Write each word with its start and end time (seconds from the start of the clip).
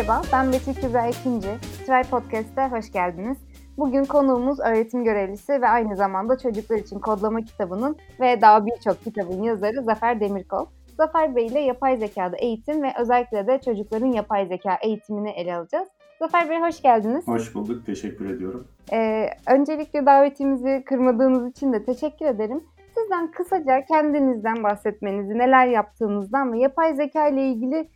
Merhaba, 0.00 0.22
ben 0.32 0.52
Betül 0.52 0.74
Kübra 0.74 1.06
Ekinci. 1.06 1.48
Try 1.86 2.10
Podcast'te 2.10 2.66
hoş 2.66 2.92
geldiniz. 2.92 3.38
Bugün 3.78 4.04
konuğumuz 4.04 4.60
öğretim 4.60 5.04
görevlisi 5.04 5.52
ve 5.62 5.68
aynı 5.68 5.96
zamanda 5.96 6.38
çocuklar 6.38 6.76
için 6.76 6.98
kodlama 6.98 7.40
kitabının 7.40 7.96
ve 8.20 8.40
daha 8.40 8.66
birçok 8.66 9.04
kitabın 9.04 9.42
yazarı 9.42 9.82
Zafer 9.82 10.20
Demirkol. 10.20 10.66
Zafer 10.96 11.36
Bey 11.36 11.46
ile 11.46 11.60
yapay 11.60 11.96
zekada 11.96 12.36
eğitim 12.36 12.82
ve 12.82 12.92
özellikle 13.00 13.46
de 13.46 13.60
çocukların 13.64 14.12
yapay 14.12 14.46
zeka 14.46 14.78
eğitimini 14.82 15.30
ele 15.30 15.56
alacağız. 15.56 15.88
Zafer 16.18 16.50
Bey 16.50 16.60
hoş 16.60 16.82
geldiniz. 16.82 17.28
Hoş 17.28 17.54
bulduk, 17.54 17.86
teşekkür 17.86 18.30
ediyorum. 18.30 18.68
Ee, 18.92 19.26
öncelikle 19.46 20.06
davetimizi 20.06 20.82
kırmadığınız 20.86 21.50
için 21.50 21.72
de 21.72 21.84
teşekkür 21.84 22.26
ederim. 22.26 22.60
Sizden 22.98 23.30
kısaca 23.30 23.84
kendinizden 23.84 24.62
bahsetmenizi, 24.62 25.38
neler 25.38 25.66
yaptığınızdan 25.66 26.52
ve 26.52 26.58
yapay 26.58 26.94
zeka 26.94 27.28
ile 27.28 27.48
ilgili 27.48 27.88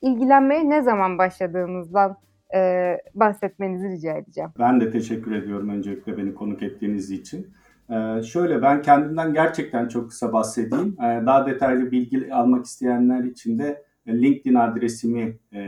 ilgilenmeye 0.00 0.70
ne 0.70 0.82
zaman 0.82 1.18
başladığınızdan 1.18 2.16
e, 2.54 2.92
bahsetmenizi 3.14 3.88
rica 3.88 4.16
edeceğim. 4.16 4.50
Ben 4.58 4.80
de 4.80 4.90
teşekkür 4.90 5.32
ediyorum 5.32 5.68
öncelikle 5.68 6.16
beni 6.16 6.34
konuk 6.34 6.62
ettiğiniz 6.62 7.10
için. 7.10 7.46
Ee, 7.90 8.22
şöyle 8.22 8.62
ben 8.62 8.82
kendimden 8.82 9.32
gerçekten 9.32 9.88
çok 9.88 10.10
kısa 10.10 10.32
bahsedeyim. 10.32 10.96
Ee, 11.00 11.26
daha 11.26 11.46
detaylı 11.46 11.90
bilgi 11.90 12.34
almak 12.34 12.64
isteyenler 12.64 13.24
için 13.24 13.58
de 13.58 13.84
LinkedIn 14.08 14.54
adresimi 14.54 15.38
e, 15.52 15.60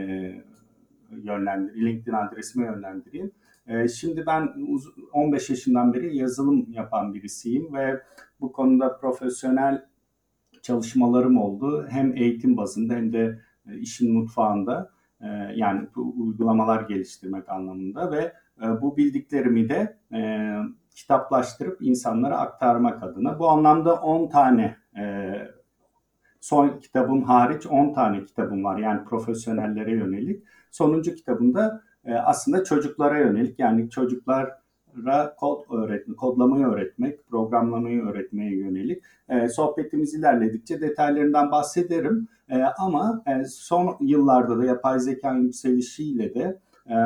yönlendir, 1.11 1.75
LinkedIn 1.75 2.13
adresime 2.13 2.65
yönlendireyim. 2.65 3.31
E, 3.67 3.87
şimdi 3.87 4.25
ben 4.25 4.49
15 5.13 5.49
yaşından 5.49 5.93
beri 5.93 6.17
yazılım 6.17 6.67
yapan 6.71 7.13
birisiyim 7.13 7.73
ve 7.73 8.01
bu 8.41 8.51
konuda 8.51 8.97
profesyonel 8.97 9.85
çalışmalarım 10.61 11.37
oldu. 11.37 11.87
Hem 11.89 12.17
eğitim 12.17 12.57
bazında 12.57 12.93
hem 12.93 13.13
de 13.13 13.19
e, 13.19 13.39
işin 13.79 14.13
mutfağında 14.13 14.89
e, 15.21 15.27
yani 15.55 15.87
uygulamalar 15.95 16.81
geliştirmek 16.81 17.49
anlamında 17.49 18.11
ve 18.11 18.33
e, 18.61 18.81
bu 18.81 18.97
bildiklerimi 18.97 19.69
de 19.69 19.97
kitaplaştırıp 20.95 21.81
insanlara 21.81 22.37
aktarmak 22.37 23.03
adına. 23.03 23.39
Bu 23.39 23.49
anlamda 23.49 23.95
10 23.95 24.29
tane 24.29 24.77
son 26.39 26.79
kitabım 26.79 27.23
hariç 27.23 27.67
10 27.67 27.93
tane 27.93 28.25
kitabım 28.25 28.63
var 28.63 28.77
yani 28.77 29.03
profesyonellere 29.05 29.91
yönelik. 29.91 30.43
Sonuncu 30.71 31.15
kitabımda 31.15 31.81
aslında 32.25 32.63
çocuklara 32.63 33.19
yönelik 33.19 33.59
yani 33.59 33.89
çocuklar 33.89 34.60
kod 35.37 35.61
öğretmek, 35.71 36.17
kodlamayı 36.17 36.65
öğretmek, 36.65 37.27
programlamayı 37.27 38.03
öğretmeye 38.03 38.55
yönelik. 38.55 39.03
E, 39.29 39.49
sohbetimiz 39.49 40.13
ilerledikçe 40.13 40.81
detaylarından 40.81 41.51
bahsederim. 41.51 42.27
E, 42.49 42.63
ama 42.63 43.23
e, 43.27 43.45
son 43.45 43.97
yıllarda 44.01 44.57
da 44.57 44.65
yapay 44.65 44.99
zeka 44.99 45.33
yükselişiyle 45.33 46.33
de 46.33 46.59
e, 46.89 46.97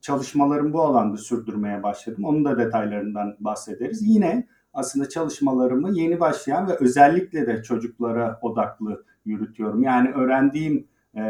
çalışmalarımı 0.00 0.72
bu 0.72 0.82
alanda 0.82 1.16
sürdürmeye 1.16 1.82
başladım. 1.82 2.24
Onun 2.24 2.44
da 2.44 2.58
detaylarından 2.58 3.36
bahsederiz. 3.40 4.02
Yine 4.02 4.46
aslında 4.74 5.08
çalışmalarımı 5.08 5.90
yeni 5.92 6.20
başlayan 6.20 6.68
ve 6.68 6.76
özellikle 6.80 7.46
de 7.46 7.62
çocuklara 7.62 8.38
odaklı 8.42 9.04
yürütüyorum. 9.24 9.82
Yani 9.82 10.10
öğrendiğim 10.10 10.86
e, 11.16 11.22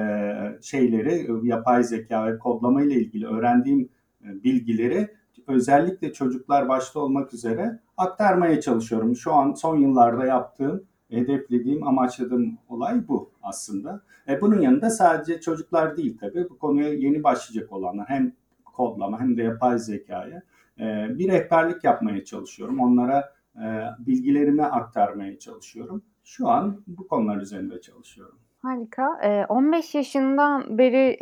şeyleri, 0.62 1.26
yapay 1.42 1.84
zeka 1.84 2.26
ve 2.26 2.38
kodlama 2.38 2.82
ile 2.82 2.94
ilgili 2.94 3.26
öğrendiğim 3.26 3.88
e, 4.24 4.44
bilgileri 4.44 5.08
özellikle 5.46 6.12
çocuklar 6.12 6.68
başta 6.68 7.00
olmak 7.00 7.34
üzere 7.34 7.78
aktarmaya 7.96 8.60
çalışıyorum. 8.60 9.16
Şu 9.16 9.32
an 9.32 9.52
son 9.52 9.76
yıllarda 9.76 10.26
yaptığım, 10.26 10.84
hedeflediğim, 11.10 11.86
amaçladığım 11.86 12.58
olay 12.68 13.08
bu 13.08 13.30
aslında. 13.42 14.02
E 14.28 14.40
bunun 14.40 14.60
yanında 14.60 14.90
sadece 14.90 15.40
çocuklar 15.40 15.96
değil 15.96 16.18
tabii. 16.18 16.50
Bu 16.50 16.58
konuya 16.58 16.94
yeni 16.94 17.24
başlayacak 17.24 17.72
olanlar 17.72 18.08
hem 18.08 18.32
kodlama 18.64 19.20
hem 19.20 19.36
de 19.36 19.42
yapay 19.42 19.78
zekaya 19.78 20.42
e, 20.80 21.18
bir 21.18 21.28
rehberlik 21.28 21.84
yapmaya 21.84 22.24
çalışıyorum. 22.24 22.80
Onlara 22.80 23.32
e, 23.56 23.64
bilgilerimi 23.98 24.64
aktarmaya 24.64 25.38
çalışıyorum. 25.38 26.02
Şu 26.24 26.48
an 26.48 26.82
bu 26.86 27.08
konular 27.08 27.36
üzerinde 27.36 27.80
çalışıyorum. 27.80 28.38
Harika. 28.62 29.46
15 29.48 29.94
yaşından 29.94 30.78
beri 30.78 31.16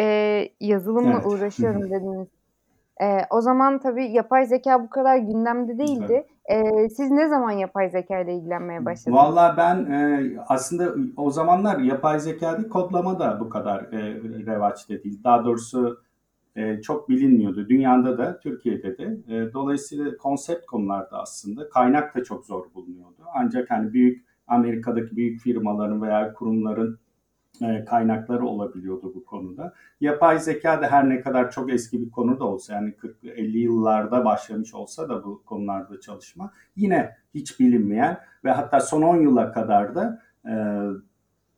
yazılımla 0.60 1.12
evet. 1.12 1.26
uğraşıyorum 1.26 1.90
dediniz. 1.90 2.28
Eee, 3.00 3.26
o 3.30 3.40
zaman 3.40 3.78
tabii 3.78 4.12
yapay 4.12 4.46
zeka 4.46 4.82
bu 4.84 4.90
kadar 4.90 5.16
gündemde 5.16 5.78
değildi. 5.78 6.26
Eee, 6.50 6.88
siz 6.88 7.10
ne 7.10 7.28
zaman 7.28 7.50
yapay 7.50 7.90
zeka 7.90 8.20
ile 8.20 8.34
ilgilenmeye 8.34 8.84
başladınız? 8.84 9.22
Valla 9.22 9.54
ben 9.56 9.92
e, 9.92 10.30
aslında 10.48 10.94
o 11.16 11.30
zamanlar 11.30 11.78
yapay 11.78 12.20
zeka 12.20 12.58
değil 12.58 12.68
kodlama 12.68 13.18
da 13.18 13.40
bu 13.40 13.48
kadar 13.48 13.80
e, 13.80 14.14
revaçta 14.46 14.94
değil. 15.04 15.24
Daha 15.24 15.44
doğrusu 15.44 16.00
e, 16.56 16.80
çok 16.80 17.08
bilinmiyordu. 17.08 17.68
Dünyada 17.68 18.18
da 18.18 18.38
Türkiye'de 18.38 18.98
de. 18.98 19.04
E, 19.28 19.52
dolayısıyla 19.52 20.16
konsept 20.16 20.66
konularda 20.66 21.20
aslında 21.20 21.68
kaynak 21.68 22.14
da 22.16 22.24
çok 22.24 22.46
zor 22.46 22.64
bulunuyordu. 22.74 23.22
Ancak 23.34 23.70
hani 23.70 23.92
büyük 23.92 24.24
Amerika'daki 24.46 25.16
büyük 25.16 25.40
firmaların 25.40 26.02
veya 26.02 26.32
kurumların 26.32 26.92
e, 26.92 26.98
kaynakları 27.88 28.46
olabiliyordu 28.46 29.12
bu 29.14 29.24
konuda. 29.24 29.74
Yapay 30.00 30.38
zeka 30.38 30.82
da 30.82 30.86
her 30.90 31.08
ne 31.08 31.20
kadar 31.20 31.50
çok 31.50 31.72
eski 31.72 32.02
bir 32.06 32.10
konu 32.10 32.40
da 32.40 32.44
olsa 32.44 32.74
yani 32.74 32.94
40-50 33.24 33.58
yıllarda 33.58 34.24
başlamış 34.24 34.74
olsa 34.74 35.08
da 35.08 35.24
bu 35.24 35.42
konularda 35.44 36.00
çalışma 36.00 36.52
yine 36.76 37.16
hiç 37.34 37.60
bilinmeyen 37.60 38.18
ve 38.44 38.50
hatta 38.50 38.80
son 38.80 39.02
10 39.02 39.16
yıla 39.16 39.52
kadar 39.52 39.94
da 39.94 40.22
e, 40.46 40.54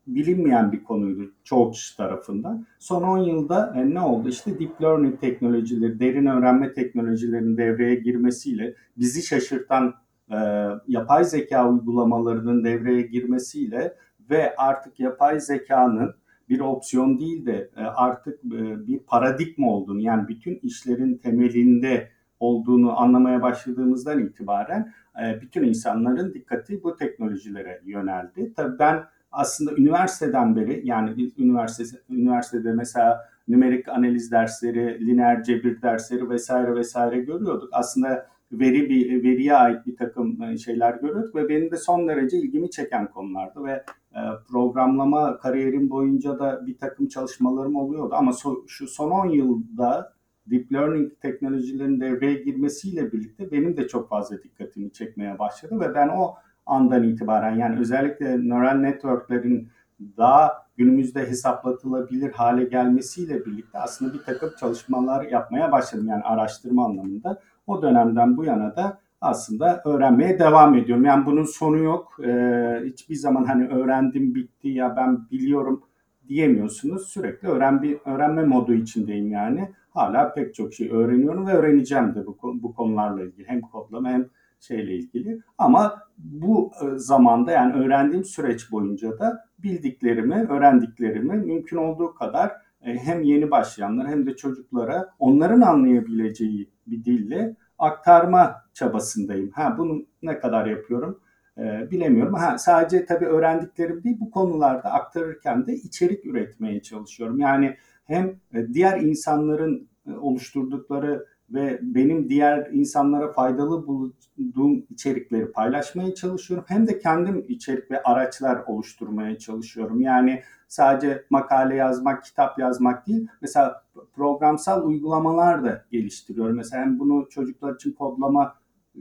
bilinmeyen 0.06 0.72
bir 0.72 0.84
konuydu 0.84 1.32
çoğu 1.44 1.70
kişi 1.70 1.96
tarafından. 1.96 2.66
Son 2.78 3.02
10 3.02 3.18
yılda 3.18 3.74
e, 3.76 3.94
ne 3.94 4.00
oldu? 4.00 4.28
İşte 4.28 4.58
deep 4.58 4.82
learning 4.82 5.20
teknolojileri, 5.20 6.00
derin 6.00 6.26
öğrenme 6.26 6.72
teknolojilerinin 6.72 7.56
devreye 7.56 7.94
girmesiyle 7.94 8.74
bizi 8.96 9.22
şaşırtan 9.22 9.94
e, 10.30 10.68
yapay 10.88 11.24
zeka 11.24 11.70
uygulamalarının 11.70 12.64
devreye 12.64 13.02
girmesiyle 13.02 13.96
ve 14.30 14.56
artık 14.56 15.00
yapay 15.00 15.40
zekanın 15.40 16.14
bir 16.48 16.60
opsiyon 16.60 17.18
değil 17.18 17.46
de 17.46 17.70
e, 17.76 17.80
artık 17.80 18.44
e, 18.44 18.86
bir 18.86 18.98
paradigma 18.98 19.70
olduğunu 19.70 20.00
yani 20.00 20.28
bütün 20.28 20.60
işlerin 20.62 21.18
temelinde 21.18 22.08
olduğunu 22.40 23.00
anlamaya 23.00 23.42
başladığımızdan 23.42 24.18
itibaren 24.18 24.92
e, 25.24 25.40
bütün 25.40 25.62
insanların 25.62 26.34
dikkati 26.34 26.82
bu 26.82 26.96
teknolojilere 26.96 27.80
yöneldi. 27.84 28.52
Tabii 28.56 28.78
ben 28.78 29.04
aslında 29.32 29.72
üniversiteden 29.76 30.56
beri 30.56 30.80
yani 30.84 31.16
biz 31.16 31.38
üniversite, 31.38 31.98
üniversitede 32.10 32.72
mesela 32.72 33.28
nümerik 33.48 33.88
analiz 33.88 34.32
dersleri, 34.32 35.06
lineer 35.06 35.42
cebir 35.42 35.82
dersleri 35.82 36.30
vesaire 36.30 36.74
vesaire 36.74 37.20
görüyorduk. 37.20 37.68
Aslında 37.72 38.26
veri 38.52 38.90
bir 38.90 39.22
veriye 39.22 39.54
ait 39.54 39.86
bir 39.86 39.96
takım 39.96 40.58
şeyler 40.58 40.94
görüyorduk 40.94 41.34
ve 41.34 41.48
benim 41.48 41.70
de 41.70 41.76
son 41.76 42.08
derece 42.08 42.38
ilgimi 42.38 42.70
çeken 42.70 43.10
konulardı 43.10 43.64
ve 43.64 43.84
ee, 44.14 44.18
programlama 44.48 45.38
kariyerim 45.38 45.90
boyunca 45.90 46.38
da 46.38 46.66
bir 46.66 46.78
takım 46.78 47.08
çalışmalarım 47.08 47.76
oluyordu. 47.76 48.14
Ama 48.14 48.32
so, 48.32 48.64
şu 48.68 48.86
son 48.86 49.10
10 49.10 49.26
yılda 49.26 50.12
deep 50.46 50.72
learning 50.72 51.12
teknolojilerin 51.20 52.00
devreye 52.00 52.34
girmesiyle 52.34 53.12
birlikte 53.12 53.52
benim 53.52 53.76
de 53.76 53.88
çok 53.88 54.08
fazla 54.08 54.42
dikkatimi 54.42 54.92
çekmeye 54.92 55.38
başladı 55.38 55.80
ve 55.80 55.94
ben 55.94 56.08
o 56.08 56.34
andan 56.66 57.02
itibaren 57.02 57.56
yani 57.56 57.80
özellikle 57.80 58.48
neural 58.48 58.74
networklerin 58.74 59.68
daha 60.16 60.52
günümüzde 60.76 61.20
hesaplatılabilir 61.28 62.32
hale 62.32 62.64
gelmesiyle 62.64 63.46
birlikte 63.46 63.78
aslında 63.78 64.14
bir 64.14 64.22
takım 64.22 64.50
çalışmalar 64.60 65.24
yapmaya 65.24 65.72
başladım 65.72 66.06
yani 66.08 66.22
araştırma 66.22 66.84
anlamında. 66.84 67.40
O 67.72 67.82
dönemden 67.82 68.36
bu 68.36 68.44
yana 68.44 68.76
da 68.76 68.98
aslında 69.20 69.82
öğrenmeye 69.84 70.38
devam 70.38 70.74
ediyorum. 70.74 71.04
Yani 71.04 71.26
bunun 71.26 71.44
sonu 71.44 71.78
yok. 71.78 72.16
Ee, 72.24 72.82
hiçbir 72.84 73.14
zaman 73.14 73.44
hani 73.44 73.68
öğrendim 73.68 74.34
bitti 74.34 74.68
ya 74.68 74.96
ben 74.96 75.30
biliyorum 75.30 75.82
diyemiyorsunuz. 76.28 77.08
Sürekli 77.08 77.48
öğren 77.48 77.82
bir 77.82 77.98
öğrenme 78.04 78.44
modu 78.44 78.74
içindeyim 78.74 79.30
yani. 79.30 79.72
Hala 79.90 80.32
pek 80.34 80.54
çok 80.54 80.74
şey 80.74 80.90
öğreniyorum 80.90 81.46
ve 81.46 81.52
öğreneceğim 81.52 82.14
de 82.14 82.26
bu, 82.26 82.38
bu 82.62 82.74
konularla 82.74 83.24
ilgili. 83.24 83.48
Hem 83.48 83.60
kodlama 83.60 84.08
hem 84.08 84.26
şeyle 84.60 84.94
ilgili. 84.94 85.40
Ama 85.58 85.98
bu 86.18 86.70
e, 86.82 86.98
zamanda 86.98 87.50
yani 87.52 87.72
öğrendiğim 87.72 88.24
süreç 88.24 88.72
boyunca 88.72 89.18
da 89.18 89.44
bildiklerimi, 89.58 90.34
öğrendiklerimi 90.34 91.36
mümkün 91.36 91.76
olduğu 91.76 92.14
kadar 92.14 92.52
e, 92.82 92.94
hem 92.94 93.22
yeni 93.22 93.50
başlayanlar 93.50 94.08
hem 94.08 94.26
de 94.26 94.36
çocuklara 94.36 95.08
onların 95.18 95.60
anlayabileceği 95.60 96.70
bir 96.86 97.04
dille 97.04 97.56
aktarma 97.82 98.62
çabasındayım. 98.74 99.50
Ha 99.50 99.74
bunu 99.78 100.06
ne 100.22 100.38
kadar 100.38 100.66
yapıyorum 100.66 101.20
e, 101.58 101.90
bilemiyorum. 101.90 102.34
Ha 102.34 102.58
sadece 102.58 103.06
tabii 103.06 103.26
öğrendiklerim 103.26 104.04
değil 104.04 104.16
bu 104.20 104.30
konularda 104.30 104.92
aktarırken 104.92 105.66
de 105.66 105.74
içerik 105.74 106.26
üretmeye 106.26 106.82
çalışıyorum. 106.82 107.38
Yani 107.38 107.76
hem 108.04 108.26
e, 108.54 108.74
diğer 108.74 109.00
insanların 109.00 109.88
e, 110.06 110.12
oluşturdukları 110.12 111.26
ve 111.50 111.78
benim 111.82 112.28
diğer 112.28 112.68
insanlara 112.72 113.32
faydalı 113.32 113.86
bulduğum 113.86 114.86
içerikleri 114.90 115.52
paylaşmaya 115.52 116.14
çalışıyorum. 116.14 116.64
Hem 116.68 116.86
de 116.86 116.98
kendim 116.98 117.44
içerik 117.48 117.90
ve 117.90 118.02
araçlar 118.02 118.62
oluşturmaya 118.66 119.38
çalışıyorum. 119.38 120.00
Yani 120.00 120.42
sadece 120.72 121.24
makale 121.30 121.74
yazmak, 121.74 122.24
kitap 122.24 122.58
yazmak 122.58 123.06
değil. 123.06 123.28
Mesela 123.42 123.82
programsal 124.14 124.86
uygulamalar 124.86 125.64
da 125.64 125.84
geliştiriyorum. 125.90 126.56
Mesela 126.56 126.82
hem 126.82 126.98
bunu 126.98 127.28
çocuklar 127.30 127.74
için 127.74 127.92
kodlama 127.92 128.54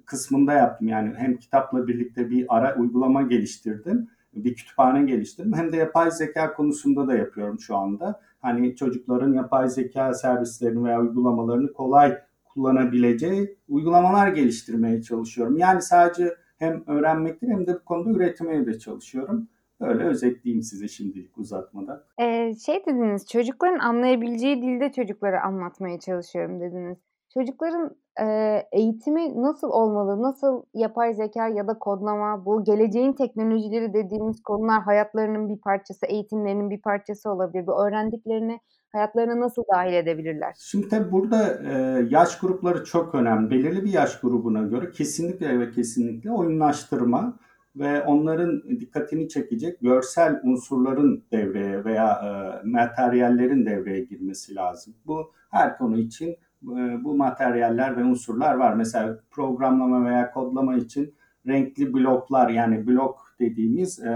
kısmında 0.06 0.53
yaptım. 0.53 0.88
Yani 0.88 1.13
hem 1.18 1.38
kitapla 1.38 1.88
birlikte 1.88 2.29
bir 2.29 2.45
ara 2.50 2.75
uygulama 2.75 3.21
geliştirdim. 3.21 4.07
Bir 4.33 4.56
kütüphane 4.56 5.03
geliştirdim. 5.03 5.53
Hem 5.53 5.71
de 5.71 5.77
yapay 5.77 6.12
zeka 6.12 6.53
konusunda 6.53 7.07
da 7.07 7.15
yapıyorum 7.15 7.59
şu 7.59 7.75
anda. 7.77 8.21
Hani 8.41 8.75
çocukların 8.75 9.33
yapay 9.33 9.69
zeka 9.69 10.13
servislerini 10.13 10.83
veya 10.83 11.01
uygulamalarını 11.01 11.74
kolay 11.74 12.17
kullanabileceği 12.45 13.57
uygulamalar 13.69 14.27
geliştirmeye 14.27 15.01
çalışıyorum. 15.01 15.57
Yani 15.57 15.81
sadece 15.81 16.35
hem 16.57 16.83
öğrenmekte 16.88 17.47
hem 17.47 17.67
de 17.67 17.74
bu 17.74 17.85
konuda 17.85 18.09
üretmeye 18.09 18.65
de 18.65 18.79
çalışıyorum. 18.79 19.47
Öyle 19.81 20.03
özetleyeyim 20.03 20.63
size 20.63 20.87
şimdilik 20.87 21.37
uzatmadan. 21.37 22.03
Ee, 22.21 22.55
şey 22.65 22.85
dediniz, 22.85 23.27
çocukların 23.27 23.79
anlayabileceği 23.79 24.61
dilde 24.61 24.91
çocuklara 24.91 25.43
anlatmaya 25.43 25.99
çalışıyorum 25.99 26.59
dediniz. 26.59 26.97
Çocukların 27.33 27.95
e, 28.21 28.25
eğitimi 28.71 29.41
nasıl 29.41 29.69
olmalı? 29.69 30.21
Nasıl 30.21 30.63
yapay 30.73 31.13
zeka 31.13 31.47
ya 31.47 31.67
da 31.67 31.79
kodlama, 31.79 32.45
bu 32.45 32.63
geleceğin 32.63 33.13
teknolojileri 33.13 33.93
dediğimiz 33.93 34.43
konular 34.43 34.81
hayatlarının 34.81 35.49
bir 35.49 35.61
parçası, 35.61 36.05
eğitimlerinin 36.05 36.69
bir 36.69 36.81
parçası 36.81 37.31
olabilir. 37.31 37.67
Bu 37.67 37.87
öğrendiklerini 37.87 38.59
hayatlarına 38.93 39.39
nasıl 39.39 39.63
dahil 39.75 39.93
edebilirler? 39.93 40.55
Şimdi 40.59 40.89
tabii 40.89 41.11
burada 41.11 41.61
e, 41.71 42.05
yaş 42.09 42.39
grupları 42.39 42.83
çok 42.83 43.15
önemli. 43.15 43.51
Belirli 43.51 43.83
bir 43.83 43.93
yaş 43.93 44.19
grubuna 44.19 44.61
göre 44.61 44.91
kesinlikle 44.91 45.59
ve 45.59 45.71
kesinlikle 45.71 46.31
oyunlaştırma 46.31 47.39
ve 47.75 48.03
onların 48.03 48.63
dikkatini 48.79 49.29
çekecek 49.29 49.81
görsel 49.81 50.41
unsurların 50.44 51.23
devreye 51.31 51.85
veya 51.85 52.12
e, 52.12 52.29
materyallerin 52.68 53.65
devreye 53.65 54.03
girmesi 54.03 54.56
lazım. 54.56 54.94
Bu 55.06 55.31
her 55.50 55.77
konu 55.77 55.97
için 55.97 56.29
e, 56.63 57.03
bu 57.03 57.15
materyaller 57.15 57.97
ve 57.97 58.03
unsurlar 58.03 58.56
var. 58.56 58.73
Mesela 58.73 59.19
programlama 59.31 60.06
veya 60.06 60.31
kodlama 60.31 60.75
için 60.75 61.15
renkli 61.47 61.94
bloklar 61.94 62.50
yani 62.50 62.88
blok 62.88 63.35
dediğimiz 63.39 64.00
e, 64.00 64.13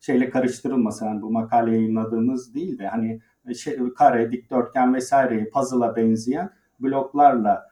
şeyle 0.00 0.30
karıştırılmasın. 0.30 1.06
Yani 1.06 1.22
bu 1.22 1.30
makale 1.30 1.74
yayınladığımız 1.74 2.54
değil 2.54 2.78
de 2.78 2.86
hani 2.86 3.20
şey, 3.54 3.78
kare, 3.98 4.32
dikdörtgen 4.32 4.94
vesaireyi 4.94 5.50
puzzle'a 5.50 5.96
benzeyen 5.96 6.50
bloklarla 6.80 7.69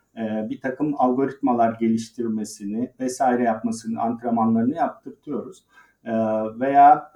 bir 0.50 0.60
takım 0.60 0.94
algoritmalar 0.98 1.72
geliştirmesini 1.72 2.92
vesaire 3.00 3.42
yapmasını, 3.42 4.00
antrenmanlarını 4.00 4.74
yaptırtıyoruz. 4.74 5.64
E, 6.04 6.12
veya 6.60 7.12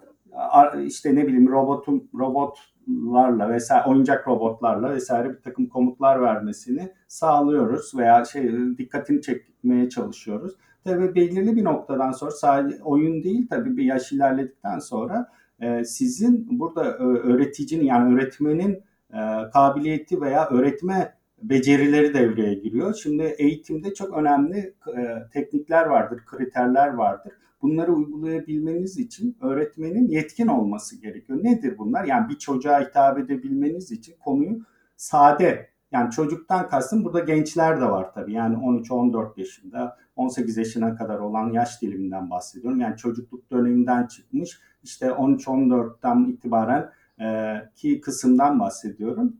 işte 0.86 1.14
ne 1.14 1.26
bileyim 1.26 1.48
robotun 1.48 2.10
robotlarla 2.14 3.48
vesaire 3.48 3.88
oyuncak 3.88 4.28
robotlarla 4.28 4.90
vesaire 4.90 5.30
bir 5.30 5.42
takım 5.42 5.66
komutlar 5.66 6.22
vermesini 6.22 6.92
sağlıyoruz 7.08 7.94
veya 7.96 8.24
şey 8.24 8.52
dikkatini 8.78 9.22
çekmeye 9.22 9.88
çalışıyoruz. 9.88 10.56
Tabii 10.84 11.14
belirli 11.14 11.56
bir 11.56 11.64
noktadan 11.64 12.12
sonra 12.12 12.30
sadece 12.30 12.82
oyun 12.82 13.22
değil 13.22 13.48
tabii 13.50 13.76
bir 13.76 13.84
yaş 13.84 14.12
ilerledikten 14.12 14.78
sonra 14.78 15.28
e, 15.60 15.84
sizin 15.84 16.58
burada 16.58 16.98
öğreticinin 16.98 17.84
yani 17.84 18.14
öğretmenin 18.14 18.82
e, 19.12 19.50
kabiliyeti 19.52 20.20
veya 20.20 20.48
öğretme 20.48 21.14
becerileri 21.42 22.14
devreye 22.14 22.54
giriyor. 22.54 22.94
Şimdi 22.94 23.22
eğitimde 23.22 23.94
çok 23.94 24.16
önemli 24.16 24.74
e, 24.96 25.28
teknikler 25.32 25.86
vardır, 25.86 26.20
kriterler 26.26 26.88
vardır. 26.88 27.32
Bunları 27.62 27.92
uygulayabilmeniz 27.92 28.98
için 28.98 29.36
öğretmenin 29.40 30.08
yetkin 30.08 30.46
olması 30.46 31.00
gerekiyor. 31.00 31.38
Nedir 31.42 31.78
bunlar? 31.78 32.04
Yani 32.04 32.28
bir 32.28 32.38
çocuğa 32.38 32.80
hitap 32.80 33.18
edebilmeniz 33.18 33.92
için 33.92 34.14
konuyu 34.24 34.60
sade, 34.96 35.68
yani 35.92 36.10
çocuktan 36.10 36.68
kastım 36.68 37.04
burada 37.04 37.20
gençler 37.20 37.80
de 37.80 37.84
var 37.84 38.12
tabii. 38.14 38.32
Yani 38.32 38.56
13-14 38.56 39.40
yaşında, 39.40 39.96
18 40.16 40.56
yaşına 40.56 40.96
kadar 40.96 41.18
olan 41.18 41.52
yaş 41.52 41.82
diliminden 41.82 42.30
bahsediyorum. 42.30 42.80
Yani 42.80 42.96
çocukluk 42.96 43.50
döneminden 43.50 44.06
çıkmış 44.06 44.60
işte 44.82 45.06
13-14'ten 45.06 46.24
itibaren 46.24 46.90
e, 47.20 47.56
ki 47.76 48.00
kısımdan 48.00 48.60
bahsediyorum. 48.60 49.36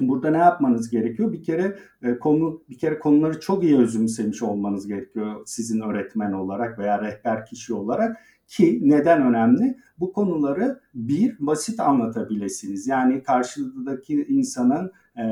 Burada 0.00 0.30
ne 0.30 0.38
yapmanız 0.38 0.90
gerekiyor? 0.90 1.32
Bir 1.32 1.42
kere 1.42 1.78
e, 2.02 2.18
konu 2.18 2.62
bir 2.68 2.78
kere 2.78 2.98
konuları 2.98 3.40
çok 3.40 3.64
iyi 3.64 3.78
özümsemiş 3.78 4.42
olmanız 4.42 4.86
gerekiyor 4.86 5.42
sizin 5.46 5.80
öğretmen 5.80 6.32
olarak 6.32 6.78
veya 6.78 7.02
rehber 7.02 7.46
kişi 7.46 7.74
olarak 7.74 8.16
ki 8.48 8.80
neden 8.82 9.22
önemli? 9.22 9.76
Bu 9.98 10.12
konuları 10.12 10.80
bir 10.94 11.36
basit 11.38 11.80
anlatabilesiniz. 11.80 12.86
Yani 12.86 13.22
karşıdaki 13.22 14.26
insanın 14.28 14.92
e, 15.16 15.22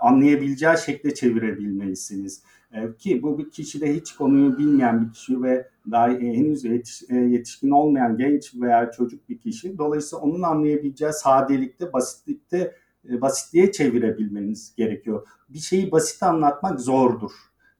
anlayabileceği 0.00 0.78
şekilde 0.86 1.14
çevirebilmelisiniz. 1.14 2.42
E, 2.72 2.96
ki 2.96 3.22
bu 3.22 3.38
bir 3.38 3.50
kişi 3.50 3.80
de 3.80 3.96
hiç 3.96 4.12
konuyu 4.12 4.58
bilmeyen 4.58 5.06
bir 5.06 5.12
kişi 5.12 5.42
ve 5.42 5.68
daha 5.90 6.12
e, 6.12 6.20
henüz 6.20 6.64
yetiş, 6.64 7.02
e, 7.10 7.16
yetişkin 7.16 7.70
olmayan 7.70 8.16
genç 8.16 8.54
veya 8.54 8.90
çocuk 8.90 9.28
bir 9.28 9.38
kişi. 9.38 9.78
Dolayısıyla 9.78 10.22
onun 10.22 10.42
anlayabileceği 10.42 11.12
sadelikte, 11.12 11.92
basitlikte 11.92 12.74
basitliğe 13.04 13.72
çevirebilmeniz 13.72 14.74
gerekiyor. 14.76 15.26
Bir 15.48 15.58
şeyi 15.58 15.92
basit 15.92 16.22
anlatmak 16.22 16.80
zordur. 16.80 17.32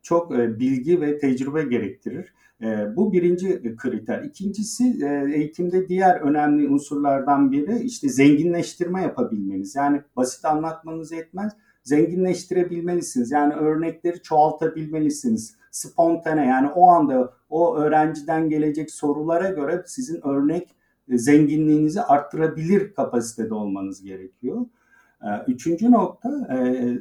Çok 0.03 0.39
e, 0.39 0.59
bilgi 0.59 1.01
ve 1.01 1.19
tecrübe 1.19 1.63
gerektirir. 1.63 2.35
E, 2.63 2.97
bu 2.97 3.13
birinci 3.13 3.77
kriter. 3.77 4.23
İkincisi 4.23 5.07
eğitimde 5.35 5.89
diğer 5.89 6.21
önemli 6.21 6.69
unsurlardan 6.69 7.53
biri 7.53 7.79
işte 7.79 8.09
zenginleştirme 8.09 9.03
yapabilmeniz. 9.03 9.77
Yani 9.77 10.03
basit 10.17 10.45
anlatmanız 10.45 11.13
yetmez, 11.13 11.53
zenginleştirebilmelisiniz. 11.85 13.31
Yani 13.31 13.55
örnekleri 13.55 14.23
çoğaltabilmelisiniz. 14.23 15.57
Spontane 15.71 16.47
yani 16.47 16.69
o 16.69 16.89
anda 16.89 17.33
o 17.51 17.77
öğrenciden 17.77 18.49
gelecek 18.49 18.91
sorulara 18.91 19.51
göre 19.51 19.83
sizin 19.87 20.27
örnek 20.27 20.77
zenginliğinizi 21.09 22.03
arttırabilir 22.03 22.95
kapasitede 22.95 23.55
olmanız 23.55 24.03
gerekiyor. 24.05 24.67
Ee, 25.23 25.53
üçüncü 25.53 25.91
nokta 25.91 26.49
e, 26.51 26.57
e, 26.57 26.97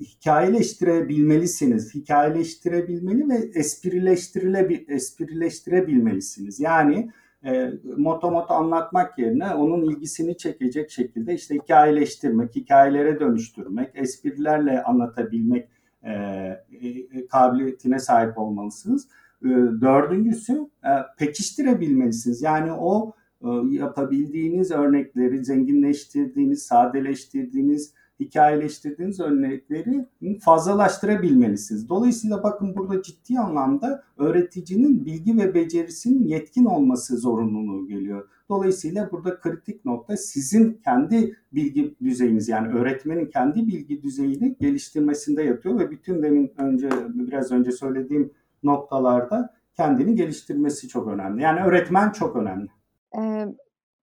hikayeleştirebilmelisiniz. 0.00 1.94
Hikayeleştirebilmeli 1.94 3.28
ve 3.28 3.34
esprileştirile, 3.54 4.84
esprileştirebilmelisiniz. 4.88 6.60
Yani 6.60 7.10
e, 7.44 7.72
moto 7.96 8.30
moto 8.30 8.54
anlatmak 8.54 9.18
yerine 9.18 9.54
onun 9.54 9.82
ilgisini 9.82 10.36
çekecek 10.36 10.90
şekilde 10.90 11.34
işte 11.34 11.54
hikayeleştirmek, 11.54 12.56
hikayelere 12.56 13.20
dönüştürmek, 13.20 13.90
esprilerle 13.94 14.82
anlatabilmek 14.82 15.68
e, 16.02 16.12
e, 16.12 17.26
kabiliyetine 17.26 17.98
sahip 17.98 18.38
olmalısınız. 18.38 19.08
E, 19.44 19.48
dördüncüsü 19.80 20.68
e, 20.84 20.90
pekiştirebilmelisiniz. 21.18 22.42
Yani 22.42 22.72
o 22.72 23.12
e, 23.12 23.23
yapabildiğiniz 23.70 24.70
örnekleri 24.70 25.44
zenginleştirdiğiniz, 25.44 26.62
sadeleştirdiğiniz, 26.62 27.94
hikayeleştirdiğiniz 28.20 29.20
örnekleri 29.20 30.06
fazlalaştırabilmelisiniz. 30.40 31.88
Dolayısıyla 31.88 32.42
bakın 32.42 32.76
burada 32.76 33.02
ciddi 33.02 33.38
anlamda 33.38 34.02
öğreticinin 34.18 35.06
bilgi 35.06 35.38
ve 35.38 35.54
becerisinin 35.54 36.26
yetkin 36.26 36.64
olması 36.64 37.16
zorunluluğu 37.16 37.86
geliyor. 37.86 38.28
Dolayısıyla 38.48 39.10
burada 39.12 39.40
kritik 39.40 39.84
nokta 39.84 40.16
sizin 40.16 40.80
kendi 40.84 41.36
bilgi 41.52 41.94
düzeyiniz 42.02 42.48
yani 42.48 42.68
öğretmenin 42.68 43.26
kendi 43.26 43.66
bilgi 43.66 44.02
düzeyini 44.02 44.56
geliştirmesinde 44.60 45.42
yatıyor 45.42 45.78
ve 45.78 45.90
bütün 45.90 46.22
demin 46.22 46.52
önce 46.58 46.88
biraz 47.14 47.52
önce 47.52 47.72
söylediğim 47.72 48.32
noktalarda 48.62 49.54
kendini 49.76 50.14
geliştirmesi 50.14 50.88
çok 50.88 51.08
önemli. 51.08 51.42
Yani 51.42 51.60
öğretmen 51.60 52.10
çok 52.10 52.36
önemli. 52.36 52.68
Eee, 53.14 53.48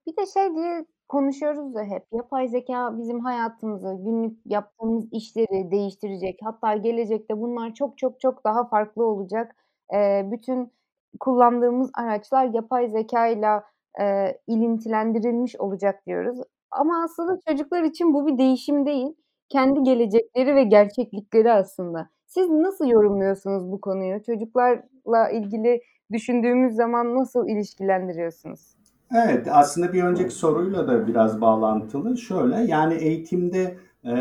bir 0.08 0.18
de 0.18 0.26
şey 0.26 0.56
diye 0.56 0.86
konuşuyoruz 1.10 1.76
ya 1.76 1.84
hep, 1.84 2.06
yapay 2.14 2.48
zeka 2.48 2.98
bizim 3.00 3.20
hayatımızı, 3.20 3.98
günlük 4.06 4.40
yaptığımız 4.46 5.06
işleri 5.12 5.72
değiştirecek. 5.72 6.40
Hatta 6.44 6.76
gelecekte 6.78 7.42
bunlar 7.42 7.74
çok 7.74 7.98
çok 7.98 8.20
çok 8.20 8.44
daha 8.46 8.66
farklı 8.70 9.06
olacak. 9.06 9.56
Eee, 9.94 10.30
bütün 10.32 10.72
kullandığımız 11.20 11.92
araçlar 11.94 12.46
yapay 12.46 12.90
zekâyla, 12.90 13.64
eee, 14.00 14.40
ilintilendirilmiş 14.48 15.56
olacak 15.56 16.06
diyoruz. 16.08 16.40
Ama 16.72 17.04
aslında 17.04 17.40
çocuklar 17.50 17.84
için 17.84 18.14
bu 18.14 18.28
bir 18.28 18.38
değişim 18.38 18.86
değil, 18.86 19.08
kendi 19.50 19.84
gelecekleri 19.84 20.56
ve 20.56 20.64
gerçeklikleri 20.64 21.52
aslında. 21.52 22.10
Siz 22.28 22.50
nasıl 22.50 22.86
yorumluyorsunuz 22.88 23.72
bu 23.72 23.82
konuyu? 23.82 24.24
Çocuklarla 24.24 25.30
ilgili 25.34 25.82
düşündüğümüz 26.12 26.74
zaman 26.76 27.16
nasıl 27.16 27.48
ilişkilendiriyorsunuz? 27.48 28.76
Evet, 29.16 29.48
aslında 29.52 29.94
bir 29.94 30.04
önceki 30.04 30.34
soruyla 30.34 30.88
da 30.88 31.08
biraz 31.08 31.42
bağlantılı. 31.42 32.18
Şöyle, 32.18 32.56
yani 32.56 32.94
eğitimde 32.94 33.78
e, 34.06 34.12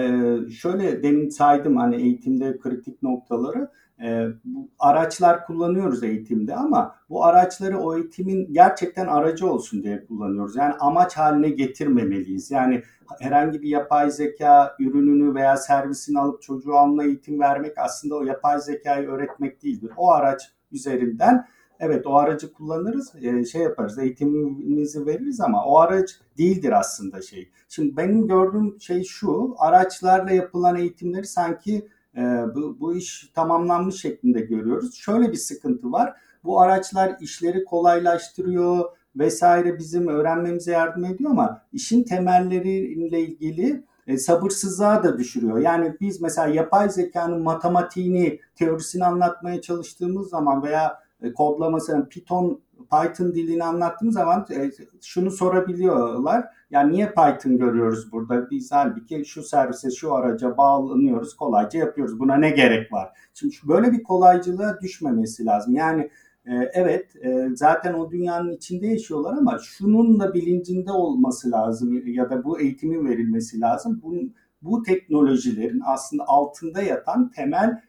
şöyle 0.50 1.02
demin 1.02 1.28
saydım 1.28 1.76
hani 1.76 1.97
eğitimde 1.97 2.59
kritik 2.59 3.02
noktaları. 3.02 3.70
e, 4.02 4.26
bu 4.44 4.68
araçlar 4.78 5.47
kullanıyoruz 5.47 6.02
eğitimde 6.02 6.54
ama 6.56 6.94
bu 7.11 7.25
araçları 7.25 7.78
o 7.78 7.97
eğitimin 7.97 8.52
gerçekten 8.52 9.06
aracı 9.06 9.47
olsun 9.50 9.82
diye 9.82 10.06
kullanıyoruz. 10.06 10.56
Yani 10.56 10.75
amaç 10.80 11.16
haline 11.16 11.50
getirmemeliyiz. 11.50 12.50
Yani 12.50 12.82
herhangi 13.20 13.62
bir 13.62 13.68
yapay 13.68 14.11
zeka 14.11 14.76
ürününü 14.78 15.35
veya 15.35 15.56
servisini 15.56 16.18
alıp 16.18 16.42
çocuğu 16.42 16.75
alma 16.75 17.04
eğitim 17.04 17.40
vermek 17.40 17.78
aslında 17.78 18.14
o 18.14 18.23
yapay 18.23 18.61
zekayı 18.61 19.09
öğretmek 19.09 19.62
değildir. 19.62 19.90
O 19.97 20.11
araç 20.11 20.42
üzerinden 20.73 21.47
evet 21.80 22.06
o 22.06 22.14
aracı 22.14 22.52
kullanırız, 22.52 23.12
e, 23.22 23.44
şey 23.44 23.62
yaparız, 23.62 23.99
eğitimimizi 23.99 25.06
veririz 25.06 25.40
ama 25.40 25.64
o 25.64 25.78
araç 25.78 26.10
değildir 26.38 26.78
aslında 26.78 27.22
şey. 27.22 27.50
Şimdi 27.68 27.96
benim 27.96 28.26
gördüğüm 28.26 28.80
şey 28.80 29.04
şu, 29.04 29.54
araçlarla 29.58 30.30
yapılan 30.30 30.76
eğitimleri 30.76 31.26
sanki 31.26 31.88
e, 32.16 32.20
bu, 32.54 32.80
bu 32.80 32.94
iş 32.94 33.30
tamamlanmış 33.34 34.00
şeklinde 34.00 34.40
görüyoruz. 34.40 34.94
Şöyle 34.94 35.32
bir 35.32 35.37
sıkıntı 35.37 35.92
var. 35.92 36.16
Bu 36.44 36.60
araçlar 36.60 37.16
işleri 37.20 37.64
kolaylaştırıyor 37.64 38.84
vesaire 39.16 39.78
bizim 39.78 40.08
öğrenmemize 40.08 40.72
yardım 40.72 41.04
ediyor 41.04 41.30
ama 41.30 41.62
işin 41.72 42.04
temelleriyle 42.04 43.20
ilgili 43.20 43.84
e, 44.06 44.18
sabırsızlığa 44.18 45.02
da 45.02 45.18
düşürüyor. 45.18 45.58
Yani 45.58 45.96
biz 46.00 46.20
mesela 46.20 46.49
yapay 46.49 46.90
zekanın 46.90 47.42
matematiğini, 47.42 48.40
teorisini 48.56 49.04
anlatmaya 49.04 49.60
çalıştığımız 49.60 50.28
zaman 50.28 50.62
veya 50.62 50.99
e, 51.22 51.32
kodlamasını 51.32 52.08
Python 52.08 52.60
Python 52.90 53.34
dilini 53.34 53.64
anlattığım 53.64 54.12
zaman 54.12 54.46
e, 54.50 54.70
şunu 55.02 55.30
sorabiliyorlar. 55.30 56.44
Yani 56.70 56.92
niye 56.92 57.06
Python 57.06 57.58
görüyoruz 57.58 58.12
burada? 58.12 58.50
Biz 58.50 58.72
halbuki 58.72 59.24
şu 59.24 59.42
servise, 59.42 59.90
şu 59.90 60.14
araca 60.14 60.56
bağlanıyoruz, 60.56 61.36
kolayca 61.36 61.78
yapıyoruz. 61.78 62.18
Buna 62.18 62.36
ne 62.36 62.50
gerek 62.50 62.92
var? 62.92 63.08
Şimdi 63.34 63.54
böyle 63.68 63.92
bir 63.92 64.02
kolaycılığa 64.02 64.80
düşmemesi 64.80 65.46
lazım. 65.46 65.74
Yani 65.74 66.10
e, 66.46 66.52
evet 66.72 67.10
zaten 67.54 67.94
o 67.94 68.10
dünyanın 68.10 68.52
içinde 68.52 68.86
yaşıyorlar 68.86 69.38
ama 69.38 69.58
şunun 69.62 70.20
da 70.20 70.34
bilincinde 70.34 70.92
olması 70.92 71.50
lazım 71.50 72.08
ya 72.08 72.30
da 72.30 72.44
bu 72.44 72.60
eğitimin 72.60 73.08
verilmesi 73.08 73.60
lazım. 73.60 74.00
Bu, 74.02 74.14
bu 74.62 74.82
teknolojilerin 74.82 75.82
aslında 75.84 76.24
altında 76.26 76.82
yatan 76.82 77.30
temel 77.30 77.82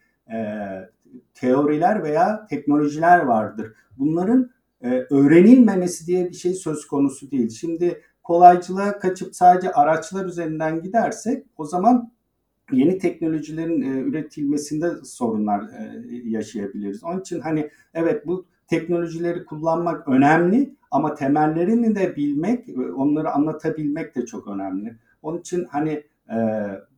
teoriler 1.34 2.02
veya 2.02 2.46
teknolojiler 2.46 3.18
vardır. 3.18 3.72
Bunların 3.98 4.50
e, 4.82 5.06
öğrenilmemesi 5.10 6.06
diye 6.06 6.28
bir 6.28 6.34
şey 6.34 6.54
söz 6.54 6.86
konusu 6.86 7.30
değil. 7.30 7.50
Şimdi 7.50 8.02
kolaycılığa 8.22 8.98
kaçıp 8.98 9.36
sadece 9.36 9.72
araçlar 9.72 10.26
üzerinden 10.26 10.82
gidersek 10.82 11.46
o 11.56 11.64
zaman 11.64 12.12
yeni 12.72 12.98
teknolojilerin 12.98 13.82
e, 13.82 14.00
üretilmesinde 14.00 14.90
sorunlar 15.04 15.62
e, 15.62 16.02
yaşayabiliriz. 16.24 17.04
Onun 17.04 17.20
için 17.20 17.40
hani 17.40 17.70
evet 17.94 18.26
bu 18.26 18.46
teknolojileri 18.66 19.44
kullanmak 19.44 20.08
önemli 20.08 20.76
ama 20.90 21.14
temellerini 21.14 21.94
de 21.94 22.16
bilmek, 22.16 22.68
onları 22.96 23.30
anlatabilmek 23.30 24.16
de 24.16 24.26
çok 24.26 24.48
önemli. 24.48 24.96
Onun 25.22 25.38
için 25.38 25.64
hani 25.64 26.04
e, 26.30 26.36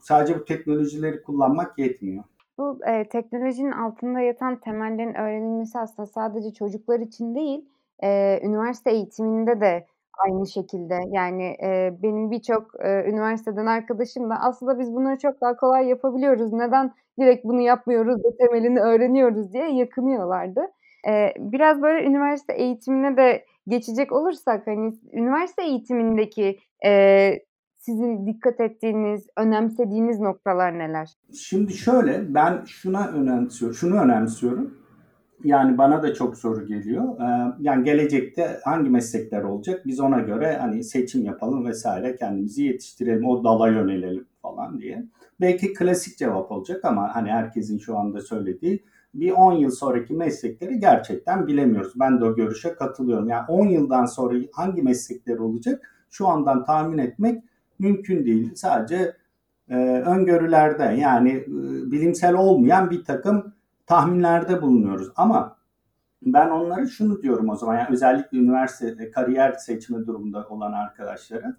sadece 0.01 0.39
bu 0.41 0.45
teknolojileri 0.45 1.23
kullanmak 1.23 1.79
yetmiyor. 1.79 2.25
Bu 2.59 2.79
e, 2.87 3.09
teknolojinin 3.09 3.71
altında 3.71 4.21
yatan 4.21 4.61
temellerin 4.61 5.15
öğrenilmesi 5.15 5.79
aslında 5.79 6.07
sadece 6.07 6.53
çocuklar 6.55 7.01
için 7.01 7.35
değil, 7.35 7.69
e, 8.03 8.41
üniversite 8.43 8.91
eğitiminde 8.91 9.61
de 9.61 9.87
aynı 10.25 10.47
şekilde. 10.47 10.95
Yani 11.11 11.45
e, 11.63 11.95
benim 12.03 12.31
birçok 12.31 12.71
e, 12.81 13.05
üniversiteden 13.11 13.67
arkadaşım 13.67 14.31
da 14.31 14.35
aslında 14.41 14.79
biz 14.79 14.93
bunları 14.95 15.19
çok 15.19 15.41
daha 15.41 15.57
kolay 15.57 15.89
yapabiliyoruz. 15.89 16.53
Neden 16.53 16.93
direkt 17.21 17.45
bunu 17.45 17.61
yapmıyoruz 17.61 18.25
da 18.25 18.29
temelini 18.39 18.81
öğreniyoruz 18.81 19.53
diye 19.53 19.71
yakınıyorlardı. 19.75 20.61
E, 21.09 21.33
biraz 21.39 21.83
böyle 21.83 22.07
üniversite 22.07 22.53
eğitimine 22.53 23.17
de 23.17 23.45
geçecek 23.69 24.13
olursak 24.13 24.67
hani 24.67 24.93
üniversite 25.13 25.63
eğitimindeki 25.65 26.59
e, 26.85 26.91
sizin 27.87 28.27
dikkat 28.27 28.61
ettiğiniz, 28.61 29.27
önemsediğiniz 29.37 30.21
noktalar 30.21 30.79
neler? 30.79 31.13
Şimdi 31.33 31.73
şöyle 31.73 32.35
ben 32.35 32.65
şuna 32.67 33.09
önemsiyorum, 33.09 33.77
şunu 33.77 34.01
önemsiyorum. 34.01 34.75
Yani 35.45 35.79
bana 35.79 36.03
da 36.03 36.15
çok 36.15 36.37
soru 36.37 36.67
geliyor. 36.67 37.21
Ee, 37.21 37.55
yani 37.61 37.85
gelecekte 37.85 38.61
hangi 38.65 38.91
meslekler 38.91 39.43
olacak? 39.43 39.87
Biz 39.87 40.01
ona 40.01 40.21
göre 40.21 40.57
hani 40.61 40.85
seçim 40.85 41.25
yapalım 41.25 41.67
vesaire 41.67 42.17
kendimizi 42.17 42.63
yetiştirelim, 42.63 43.27
o 43.27 43.45
dala 43.45 43.69
yönelelim 43.69 44.27
falan 44.43 44.79
diye. 44.79 45.05
Belki 45.41 45.75
klasik 45.75 46.19
cevap 46.19 46.53
olacak 46.53 46.85
ama 46.85 47.15
hani 47.15 47.31
herkesin 47.31 47.79
şu 47.79 47.99
anda 47.99 48.21
söylediği 48.21 48.85
bir 49.15 49.31
10 49.31 49.53
yıl 49.53 49.71
sonraki 49.71 50.15
meslekleri 50.15 50.79
gerçekten 50.79 51.47
bilemiyoruz. 51.47 51.93
Ben 51.97 52.21
de 52.21 52.25
o 52.25 52.37
görüşe 52.37 52.75
katılıyorum. 52.75 53.29
Yani 53.29 53.45
10 53.49 53.67
yıldan 53.67 54.05
sonra 54.05 54.39
hangi 54.53 54.83
meslekler 54.83 55.39
olacak 55.39 55.91
şu 56.11 56.29
andan 56.29 56.65
tahmin 56.65 56.99
etmek 56.99 57.43
mümkün 57.79 58.25
değil. 58.25 58.55
Sadece 58.55 59.17
e, 59.69 59.77
öngörülerde 59.85 60.85
yani 60.85 61.31
e, 61.31 61.47
bilimsel 61.93 62.35
olmayan 62.35 62.91
bir 62.91 63.05
takım 63.05 63.55
tahminlerde 63.87 64.63
bulunuyoruz. 64.63 65.13
Ama 65.17 65.57
ben 66.23 66.51
onlara 66.51 66.87
şunu 66.87 67.23
diyorum 67.23 67.49
o 67.49 67.57
zaman 67.57 67.79
yani 67.79 67.89
özellikle 67.91 68.39
üniversite 68.39 69.11
kariyer 69.11 69.53
seçme 69.53 70.07
durumunda 70.07 70.49
olan 70.49 70.73
arkadaşlara 70.73 71.57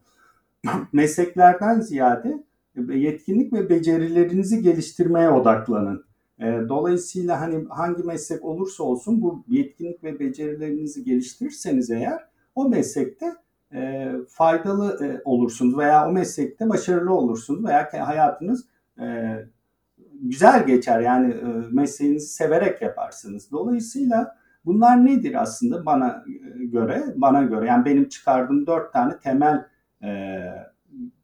mesleklerden 0.93 1.79
ziyade 1.79 2.43
e, 2.89 2.97
yetkinlik 2.97 3.53
ve 3.53 3.69
becerilerinizi 3.69 4.61
geliştirmeye 4.61 5.29
odaklanın. 5.29 6.05
E, 6.39 6.45
dolayısıyla 6.69 7.41
hani 7.41 7.65
hangi 7.69 8.03
meslek 8.03 8.45
olursa 8.45 8.83
olsun 8.83 9.21
bu 9.21 9.43
yetkinlik 9.47 10.03
ve 10.03 10.19
becerilerinizi 10.19 11.03
geliştirirseniz 11.03 11.91
eğer 11.91 12.25
o 12.55 12.69
meslekte 12.69 13.35
e, 13.75 14.11
faydalı 14.29 15.05
e, 15.05 15.21
olursunuz 15.25 15.77
veya 15.77 16.07
o 16.09 16.11
meslekte 16.11 16.69
başarılı 16.69 17.13
olursunuz 17.13 17.65
veya 17.65 17.89
hayatınız 17.93 18.65
e, 18.99 19.35
güzel 20.21 20.65
geçer 20.65 20.99
yani 20.99 21.33
e, 21.33 21.45
mesleğinizi 21.71 22.27
severek 22.27 22.81
yaparsınız. 22.81 23.51
Dolayısıyla 23.51 24.35
bunlar 24.65 25.05
nedir 25.05 25.41
aslında 25.41 25.85
bana 25.85 26.23
e, 26.27 26.65
göre 26.65 27.03
bana 27.15 27.43
göre 27.43 27.67
yani 27.67 27.85
benim 27.85 28.09
çıkardığım 28.09 28.67
dört 28.67 28.93
tane 28.93 29.19
temel 29.19 29.65
e, 30.03 30.39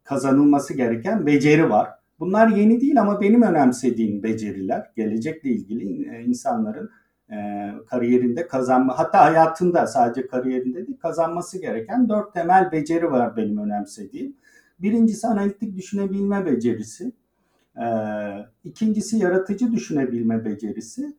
kazanılması 0.04 0.74
gereken 0.74 1.26
beceri 1.26 1.70
var. 1.70 1.90
Bunlar 2.20 2.48
yeni 2.48 2.82
değil 2.82 3.02
ama 3.02 3.22
benim 3.22 3.42
önemsediğim 3.42 4.24
beceriler 4.24 4.92
gelecekle 4.96 5.50
ilgili 5.50 6.16
e, 6.16 6.24
insanların 6.24 6.90
e, 7.32 7.70
kariyerinde 7.88 8.48
kazanma 8.48 9.00
hatta 9.00 9.26
hayatında 9.26 9.88
sadece 9.88 10.28
kariyerinde 10.28 10.88
değil 10.88 11.00
kazanması 11.00 11.62
gereken 11.62 12.10
dört 12.10 12.34
temel 12.34 12.72
beceri 12.72 13.12
var 13.12 13.38
benim 13.38 13.58
önemsediğim. 13.58 14.36
Birincisi 14.80 15.28
analitik 15.28 15.78
düşünebilme 15.78 16.46
becerisi. 16.46 17.12
E, 17.78 17.86
ikincisi 18.64 19.18
yaratıcı 19.18 19.72
düşünebilme 19.72 20.46
becerisi. 20.46 21.16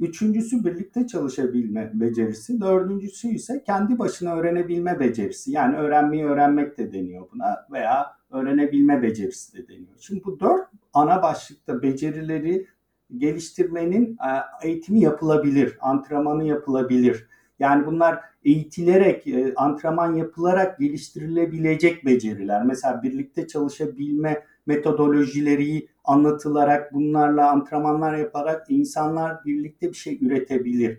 Üçüncüsü 0.00 0.64
birlikte 0.64 1.06
çalışabilme 1.06 1.90
becerisi. 1.94 2.60
Dördüncüsü 2.60 3.28
ise 3.28 3.62
kendi 3.66 3.98
başına 3.98 4.36
öğrenebilme 4.36 5.00
becerisi. 5.00 5.52
Yani 5.52 5.76
öğrenmeyi 5.76 6.24
öğrenmek 6.24 6.78
de 6.78 6.92
deniyor 6.92 7.28
buna 7.32 7.66
veya 7.72 8.06
öğrenebilme 8.30 9.02
becerisi 9.02 9.58
de 9.58 9.68
deniyor. 9.68 9.96
Şimdi 9.98 10.24
bu 10.24 10.40
dört 10.40 10.68
ana 10.92 11.22
başlıkta 11.22 11.82
becerileri 11.82 12.66
geliştirmenin 13.16 14.16
e, 14.16 14.30
eğitimi 14.68 15.00
yapılabilir, 15.00 15.78
antrenmanı 15.80 16.44
yapılabilir. 16.44 17.26
Yani 17.58 17.86
bunlar 17.86 18.20
eğitilerek, 18.44 19.26
e, 19.26 19.54
antrenman 19.56 20.14
yapılarak 20.14 20.78
geliştirilebilecek 20.78 22.06
beceriler. 22.06 22.64
Mesela 22.64 23.02
birlikte 23.02 23.46
çalışabilme 23.46 24.44
metodolojileri 24.66 25.88
anlatılarak, 26.04 26.94
bunlarla 26.94 27.50
antrenmanlar 27.50 28.16
yaparak 28.16 28.66
insanlar 28.68 29.44
birlikte 29.44 29.88
bir 29.88 29.96
şey 29.96 30.18
üretebilir. 30.20 30.98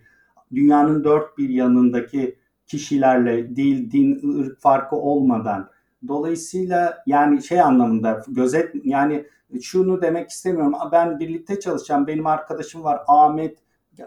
Dünyanın 0.55 1.03
dört 1.03 1.37
bir 1.37 1.49
yanındaki 1.49 2.35
kişilerle 2.67 3.55
dil, 3.55 3.91
din, 3.91 4.39
ırk 4.39 4.59
farkı 4.59 4.95
olmadan. 4.95 5.69
Dolayısıyla 6.07 7.03
yani 7.05 7.43
şey 7.43 7.61
anlamında 7.61 8.23
gözet 8.27 8.75
yani 8.83 9.25
şunu 9.61 10.01
demek 10.01 10.29
istemiyorum. 10.29 10.73
Ben 10.91 11.19
birlikte 11.19 11.59
çalışacağım. 11.59 12.07
Benim 12.07 12.27
arkadaşım 12.27 12.83
var 12.83 13.01
Ahmet, 13.07 13.57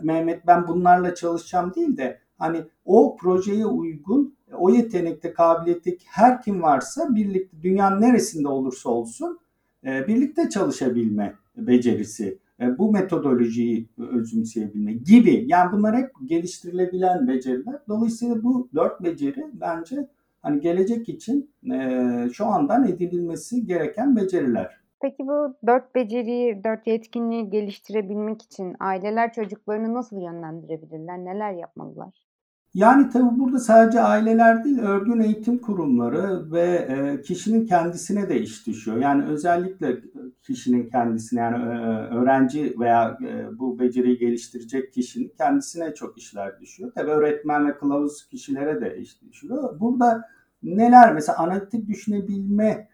Mehmet 0.02 0.46
ben 0.46 0.68
bunlarla 0.68 1.14
çalışacağım 1.14 1.75
değil 1.75 1.96
de 1.96 2.18
hani 2.38 2.64
o 2.84 3.16
projeye 3.16 3.66
uygun 3.66 4.34
o 4.52 4.70
yetenekte, 4.70 5.32
kabiliyetteki 5.32 6.04
her 6.08 6.42
kim 6.42 6.62
varsa 6.62 7.14
birlikte 7.14 7.62
dünyanın 7.62 8.00
neresinde 8.00 8.49
olursa 8.49 8.90
olsun 8.90 9.38
e, 9.84 10.06
birlikte 10.08 10.49
çalışabilme 10.49 11.34
becerisi, 11.56 12.38
e, 12.61 12.78
bu 12.78 12.92
metodolojiyi 12.92 13.88
özümseyebilme 13.99 14.92
gibi. 14.92 15.44
Yani 15.49 15.72
bunlar 15.72 15.96
hep 15.96 16.11
geliştirilebilen 16.26 17.28
beceriler. 17.28 17.75
Dolayısıyla 17.88 18.42
bu 18.42 18.68
dört 18.75 19.02
beceri 19.02 19.46
bence 19.52 20.08
hani 20.42 20.61
gelecek 20.61 21.08
için 21.08 21.50
e, 21.72 22.28
şu 22.32 22.46
andan 22.46 22.88
edinilmesi 22.88 23.66
gereken 23.66 24.16
beceriler. 24.16 24.81
Peki 25.02 25.26
bu 25.26 25.56
4 25.66 25.94
beceriyi, 25.94 26.64
4 26.64 26.87
yetkinliği 26.87 27.50
geliştirebilmek 27.50 28.42
için 28.42 28.76
aileler 28.80 29.32
çocuklarını 29.32 29.94
nasıl 29.94 30.16
yönlendirebilirler? 30.16 31.18
Neler 31.18 31.52
yapmalılar? 31.52 32.26
Yani 32.75 33.09
tabii 33.11 33.38
burada 33.38 33.59
sadece 33.59 34.00
aileler 34.00 34.64
değil, 34.64 34.78
örgün 34.78 35.21
eğitim 35.21 35.59
kurumları 35.59 36.52
ve 36.52 36.62
e, 36.62 37.23
kişinin 37.23 37.66
kendisine 37.66 38.28
de 38.28 38.40
iş 38.40 38.66
düşüyor. 38.66 38.97
Yani 38.97 39.25
özellikle 39.25 39.97
kişinin 40.42 40.90
kendisine 40.90 41.40
yani 41.40 41.56
e, 41.56 41.76
öğrenci 42.14 42.75
veya 42.78 43.18
e, 43.26 43.59
bu 43.59 43.78
beceriyi 43.78 44.18
geliştirecek 44.18 44.92
kişinin 44.92 45.32
kendisine 45.38 45.94
çok 45.94 46.18
işler 46.18 46.61
düşüyor. 46.61 46.92
Tabii 46.94 47.11
öğretmen 47.11 47.66
ve 47.66 47.76
kılavuz 47.76 48.28
kişilere 48.28 48.80
de 48.80 48.99
iş 48.99 49.23
düşüyor. 49.23 49.80
Burada 49.80 50.23
neler 50.62 51.14
mesela 51.14 51.38
analitik 51.38 51.88
düşünebilme 51.88 52.88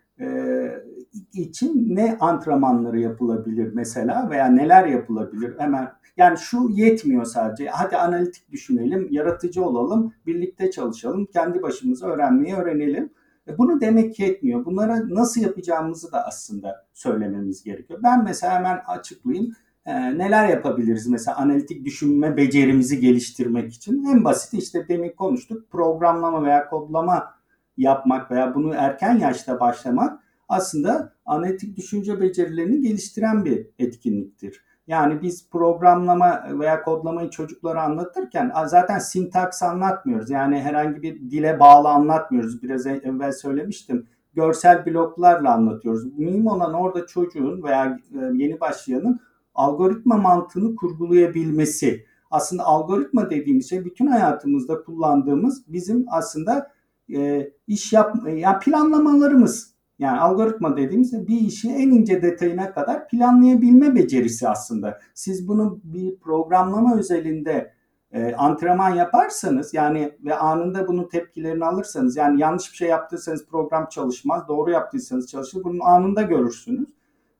için 1.32 1.96
ne 1.96 2.16
antrenmanları 2.20 3.00
yapılabilir 3.00 3.72
mesela 3.74 4.30
veya 4.30 4.46
neler 4.46 4.86
yapılabilir 4.86 5.58
hemen 5.58 5.88
yani 6.16 6.38
şu 6.38 6.68
yetmiyor 6.70 7.24
sadece. 7.24 7.68
Hadi 7.68 7.96
analitik 7.96 8.50
düşünelim, 8.50 9.08
yaratıcı 9.10 9.64
olalım, 9.64 10.14
birlikte 10.26 10.70
çalışalım, 10.70 11.26
kendi 11.26 11.62
başımıza 11.62 12.06
öğrenmeyi 12.06 12.54
öğrenelim. 12.54 13.10
E, 13.48 13.58
bunu 13.58 13.80
demek 13.80 14.20
yetmiyor. 14.20 14.64
Bunlara 14.64 15.08
nasıl 15.08 15.40
yapacağımızı 15.40 16.12
da 16.12 16.26
aslında 16.26 16.86
söylememiz 16.92 17.64
gerekiyor. 17.64 18.00
Ben 18.02 18.24
mesela 18.24 18.54
hemen 18.54 18.80
açıklayayım. 18.86 19.52
E, 19.86 20.18
neler 20.18 20.48
yapabiliriz 20.48 21.08
mesela 21.08 21.36
analitik 21.36 21.84
düşünme 21.84 22.36
becerimizi 22.36 23.00
geliştirmek 23.00 23.72
için? 23.72 24.04
En 24.04 24.24
basit 24.24 24.54
işte 24.54 24.88
demin 24.88 25.10
konuştuk. 25.16 25.70
Programlama 25.70 26.44
veya 26.44 26.68
kodlama 26.68 27.34
yapmak 27.76 28.30
veya 28.30 28.54
bunu 28.54 28.74
erken 28.74 29.18
yaşta 29.18 29.60
başlamak 29.60 30.20
aslında 30.48 31.12
analitik 31.26 31.76
düşünce 31.76 32.20
becerilerini 32.20 32.80
geliştiren 32.80 33.44
bir 33.44 33.66
etkinliktir. 33.78 34.64
Yani 34.88 35.22
biz 35.22 35.50
programlama 35.50 36.44
veya 36.58 36.82
kodlamayı 36.82 37.30
çocuklara 37.30 37.82
anlatırken 37.82 38.52
zaten 38.66 38.98
sintaks 38.98 39.62
anlatmıyoruz. 39.62 40.30
Yani 40.30 40.60
herhangi 40.60 41.02
bir 41.02 41.30
dile 41.30 41.60
bağlı 41.60 41.88
anlatmıyoruz. 41.88 42.62
Biraz 42.62 42.86
e, 42.86 43.00
evvel 43.04 43.32
söylemiştim. 43.32 44.06
Görsel 44.34 44.86
bloklarla 44.86 45.54
anlatıyoruz. 45.54 46.18
Mühim 46.18 46.46
olan 46.46 46.74
orada 46.74 47.06
çocuğun 47.06 47.62
veya 47.62 47.98
e, 48.14 48.18
yeni 48.34 48.60
başlayanın 48.60 49.20
algoritma 49.54 50.16
mantığını 50.16 50.76
kurgulayabilmesi. 50.76 52.06
Aslında 52.30 52.64
algoritma 52.64 53.30
dediğimiz 53.30 53.70
şey 53.70 53.84
bütün 53.84 54.06
hayatımızda 54.06 54.82
kullandığımız 54.82 55.72
bizim 55.72 56.06
aslında 56.10 56.70
e, 57.14 57.50
iş 57.66 57.92
yap 57.92 58.16
yani 58.26 58.58
planlamalarımız. 58.58 59.77
Yani 59.98 60.20
algoritma 60.20 60.76
dediğimiz 60.76 61.28
bir 61.28 61.40
işi 61.40 61.70
en 61.70 61.90
ince 61.90 62.22
detayına 62.22 62.72
kadar 62.72 63.08
planlayabilme 63.08 63.94
becerisi 63.94 64.48
aslında. 64.48 64.98
Siz 65.14 65.48
bunu 65.48 65.80
bir 65.84 66.16
programlama 66.16 66.98
özelinde 66.98 67.72
e, 68.12 68.34
antrenman 68.34 68.94
yaparsanız 68.94 69.74
yani 69.74 70.12
ve 70.24 70.34
anında 70.34 70.88
bunun 70.88 71.08
tepkilerini 71.08 71.64
alırsanız 71.64 72.16
yani 72.16 72.40
yanlış 72.40 72.72
bir 72.72 72.76
şey 72.76 72.88
yaptıysanız 72.88 73.46
program 73.46 73.88
çalışmaz, 73.88 74.48
doğru 74.48 74.70
yaptıysanız 74.70 75.30
çalışır. 75.30 75.64
Bunun 75.64 75.80
anında 75.80 76.22
görürsünüz. 76.22 76.88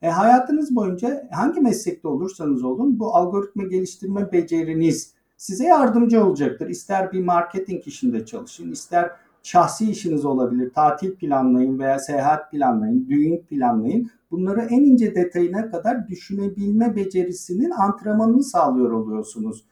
E, 0.03 0.09
hayatınız 0.09 0.77
boyunca 0.77 1.29
hangi 1.33 1.61
meslekte 1.61 2.09
olursanız 2.09 2.65
olun 2.65 2.99
bu 2.99 3.17
algoritma 3.17 3.65
geliştirme 3.65 4.33
beceriniz 4.33 5.15
size 5.37 5.65
yardımcı 5.65 6.25
olacaktır. 6.25 6.69
İster 6.69 7.13
bir 7.13 7.25
marketing 7.25 7.87
işinde 7.87 8.27
çalışın, 8.27 8.73
ister 8.73 9.11
şahsi 9.49 9.91
işiniz 9.91 10.25
olabilir. 10.25 10.73
Tatil 10.75 11.17
planlayın 11.17 11.79
veya 11.79 11.99
seyahat 11.99 12.51
planlayın, 12.51 13.09
düğün 13.09 13.39
planlayın. 13.39 14.11
Bunları 14.31 14.61
en 14.61 14.81
ince 14.81 15.15
detayına 15.15 15.71
kadar 15.71 16.09
düşünebilme 16.09 16.97
becerisinin 16.97 17.71
antrenmanını 17.71 18.43
sağlıyor 18.43 18.91
oluyorsunuz. 18.91 19.65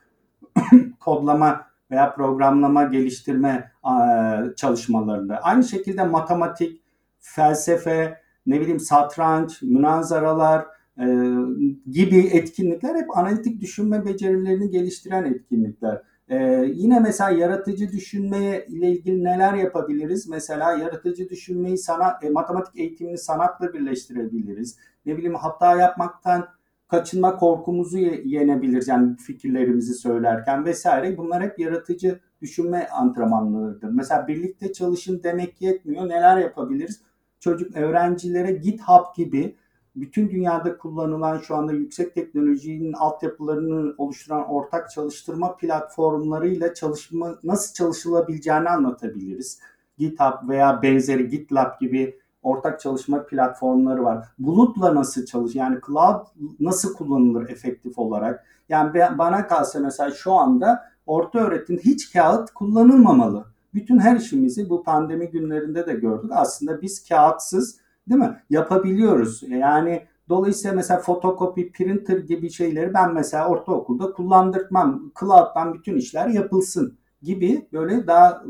Kodlama 1.01 1.67
veya 1.91 2.15
programlama 2.15 2.85
geliştirme 2.85 3.73
çalışmalarında. 4.57 5.37
Aynı 5.37 5.65
şekilde 5.65 6.05
matematik, 6.05 6.83
felsefe, 7.19 8.21
ne 8.47 8.61
bileyim 8.61 8.81
satranç, 8.81 9.63
münazaralar 9.63 10.67
e, 11.01 11.07
gibi 11.91 12.19
etkinlikler 12.19 12.95
hep 12.95 13.19
analitik 13.19 13.61
düşünme 13.61 14.05
becerilerini 14.05 14.71
geliştiren 14.71 15.25
etkinlikler. 15.25 16.03
Ee, 16.29 16.71
yine 16.75 17.01
mesela 17.01 17.31
yaratıcı 17.31 17.93
düşünmeye 17.93 18.67
ile 18.67 18.91
ilgili 18.91 19.25
neler 19.25 19.55
yapabiliriz? 19.55 20.29
Mesela 20.29 20.73
yaratıcı 20.73 21.29
düşünmeyi 21.29 21.79
sanat, 21.79 22.25
e, 22.25 22.31
matematik 22.31 22.77
eğitimini 22.77 23.19
sanatla 23.19 23.73
birleştirebiliriz. 23.73 24.79
Ne 25.07 25.17
bileyim 25.17 25.35
hata 25.35 25.77
yapmaktan 25.77 26.49
kaçınma 26.89 27.37
korkumuzu 27.37 27.99
yenebiliriz. 27.99 28.89
Yani 28.89 29.17
fikirlerimizi 29.17 29.95
söylerken 29.95 30.65
vesaire. 30.65 31.17
Bunlar 31.17 31.43
hep 31.43 31.59
yaratıcı 31.59 32.21
düşünme 32.41 32.89
antrenmanlarıdır. 32.89 33.89
Mesela 33.89 34.29
birlikte 34.29 34.73
çalışın 34.73 35.23
demek 35.23 35.63
yetmiyor. 35.63 36.09
Neler 36.09 36.39
yapabiliriz? 36.39 37.03
Çocuk 37.41 37.77
öğrencilere 37.77 38.53
GitHub 38.53 39.17
gibi 39.17 39.57
bütün 39.97 40.31
dünyada 40.31 40.79
kullanılan 40.79 41.39
şu 41.39 41.57
anda 41.57 41.73
yüksek 41.73 42.15
teknolojinin 42.15 42.93
altyapılarını 42.93 43.95
oluşturan 43.99 44.49
ortak 44.49 44.91
çalıştırma 44.91 45.57
platformlarıyla 45.57 46.75
çalışma 46.75 47.39
nasıl 47.45 47.75
çalışılabileceğini 47.75 48.69
anlatabiliriz. 48.69 49.61
GitHub 49.99 50.49
veya 50.49 50.83
benzeri 50.83 51.29
GitLab 51.29 51.81
gibi 51.81 52.19
ortak 52.43 52.81
çalışma 52.81 53.27
platformları 53.27 54.05
var. 54.05 54.29
Bulutla 54.39 54.95
nasıl 54.95 55.27
çalış 55.27 55.55
yani 55.55 55.79
cloud 55.87 56.27
nasıl 56.61 56.95
kullanılır 56.95 57.49
efektif 57.49 57.99
olarak? 57.99 58.47
Yani 58.69 59.19
bana 59.19 59.47
kalsa 59.47 59.81
mesela 59.81 60.11
şu 60.11 60.33
anda 60.33 60.83
orta 61.07 61.39
öğretim 61.39 61.79
hiç 61.79 62.13
kağıt 62.13 62.51
kullanılmamalı. 62.51 63.45
Bütün 63.75 63.99
her 63.99 64.17
işimizi 64.17 64.71
bu 64.71 64.83
pandemi 64.83 65.31
günlerinde 65.31 65.87
de 65.87 65.93
gördük. 65.93 66.31
Aslında 66.35 66.83
biz 66.83 67.09
kağıtsız 67.09 67.86
Değil 68.09 68.21
mi? 68.21 68.43
Yapabiliyoruz. 68.51 69.43
Yani 69.49 70.07
dolayısıyla 70.29 70.77
mesela 70.77 71.01
fotokopi, 71.01 71.73
printer 71.73 72.19
gibi 72.19 72.51
şeyleri 72.51 72.95
ben 72.95 73.15
mesela 73.15 73.49
ortaokulda 73.49 74.13
kullandırtmam. 74.13 75.13
Cloud'dan 75.21 75.75
bütün 75.75 75.97
işler 75.97 76.29
yapılsın 76.29 76.99
gibi 77.23 77.69
böyle 77.73 78.07
daha 78.07 78.43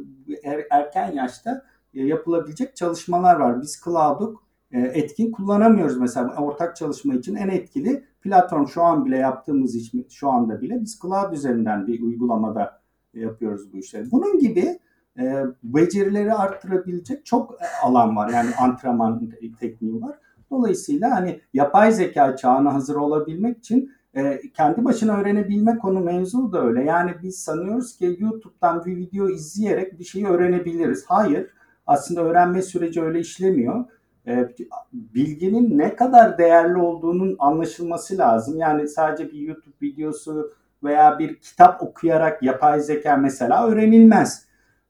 er, 0.45 0.67
erken 0.71 1.13
yaşta 1.13 1.63
e, 1.95 2.03
yapılabilecek 2.03 2.77
çalışmalar 2.77 3.37
var. 3.37 3.63
Biz 3.63 3.81
Cloud'u 3.85 4.41
e, 4.73 4.81
etkin 4.81 5.33
kullanamıyoruz 5.33 5.99
mesela 5.99 6.35
ortak 6.37 6.77
çalışma 6.77 7.15
için 7.15 7.35
en 7.35 7.49
etkili 7.49 8.05
platform 8.21 8.67
şu 8.67 8.83
an 8.83 9.05
bile 9.05 9.17
yaptığımız 9.17 9.77
iş 9.77 9.93
şu 10.11 10.31
anda 10.31 10.61
bile 10.61 10.81
biz 10.81 10.99
Cloud 11.03 11.33
üzerinden 11.33 11.87
bir 11.87 12.03
uygulamada 12.03 12.81
yapıyoruz 13.15 13.73
bu 13.73 13.79
işleri. 13.79 14.11
Bunun 14.11 14.39
gibi 14.39 14.79
e, 15.19 15.45
becerileri 15.63 16.35
arttırabilecek 16.35 17.27
çok 17.27 17.59
alan 17.83 18.17
var. 18.17 18.29
Yani 18.29 18.51
antrenman 18.61 19.31
tekniği 19.61 20.03
var. 20.03 20.19
Dolayısıyla 20.51 21.11
hani 21.11 21.41
yapay 21.55 21.93
zeka 21.93 22.37
çağına 22.37 22.75
hazır 22.75 22.97
olabilmek 22.97 23.59
için 23.59 23.93
e, 24.15 24.41
kendi 24.57 24.85
başına 24.85 25.17
öğrenebilme 25.17 25.79
konu 25.79 26.01
mevzu 26.01 26.53
da 26.53 26.65
öyle. 26.65 26.85
Yani 26.85 27.15
biz 27.23 27.39
sanıyoruz 27.39 27.97
ki 27.97 28.17
YouTube'dan 28.19 28.85
bir 28.85 28.97
video 28.97 29.29
izleyerek 29.29 29.99
bir 29.99 30.05
şeyi 30.05 30.27
öğrenebiliriz. 30.27 31.05
Hayır. 31.09 31.51
Aslında 31.87 32.21
öğrenme 32.21 32.63
süreci 32.63 33.03
öyle 33.03 33.21
işlemiyor. 33.21 33.85
E, 34.27 34.49
bilginin 34.93 35.79
ne 35.79 35.97
kadar 35.97 36.39
değerli 36.39 36.77
olduğunun 36.77 37.37
anlaşılması 37.39 38.19
lazım. 38.19 38.59
Yani 38.59 38.89
sadece 38.89 39.33
bir 39.33 39.39
YouTube 39.39 39.75
videosu 39.83 40.53
veya 40.85 41.19
bir 41.19 41.37
kitap 41.37 41.83
okuyarak 41.83 42.43
yapay 42.43 42.81
zeka 42.81 43.17
mesela 43.17 43.67
öğrenilmez 43.67 44.46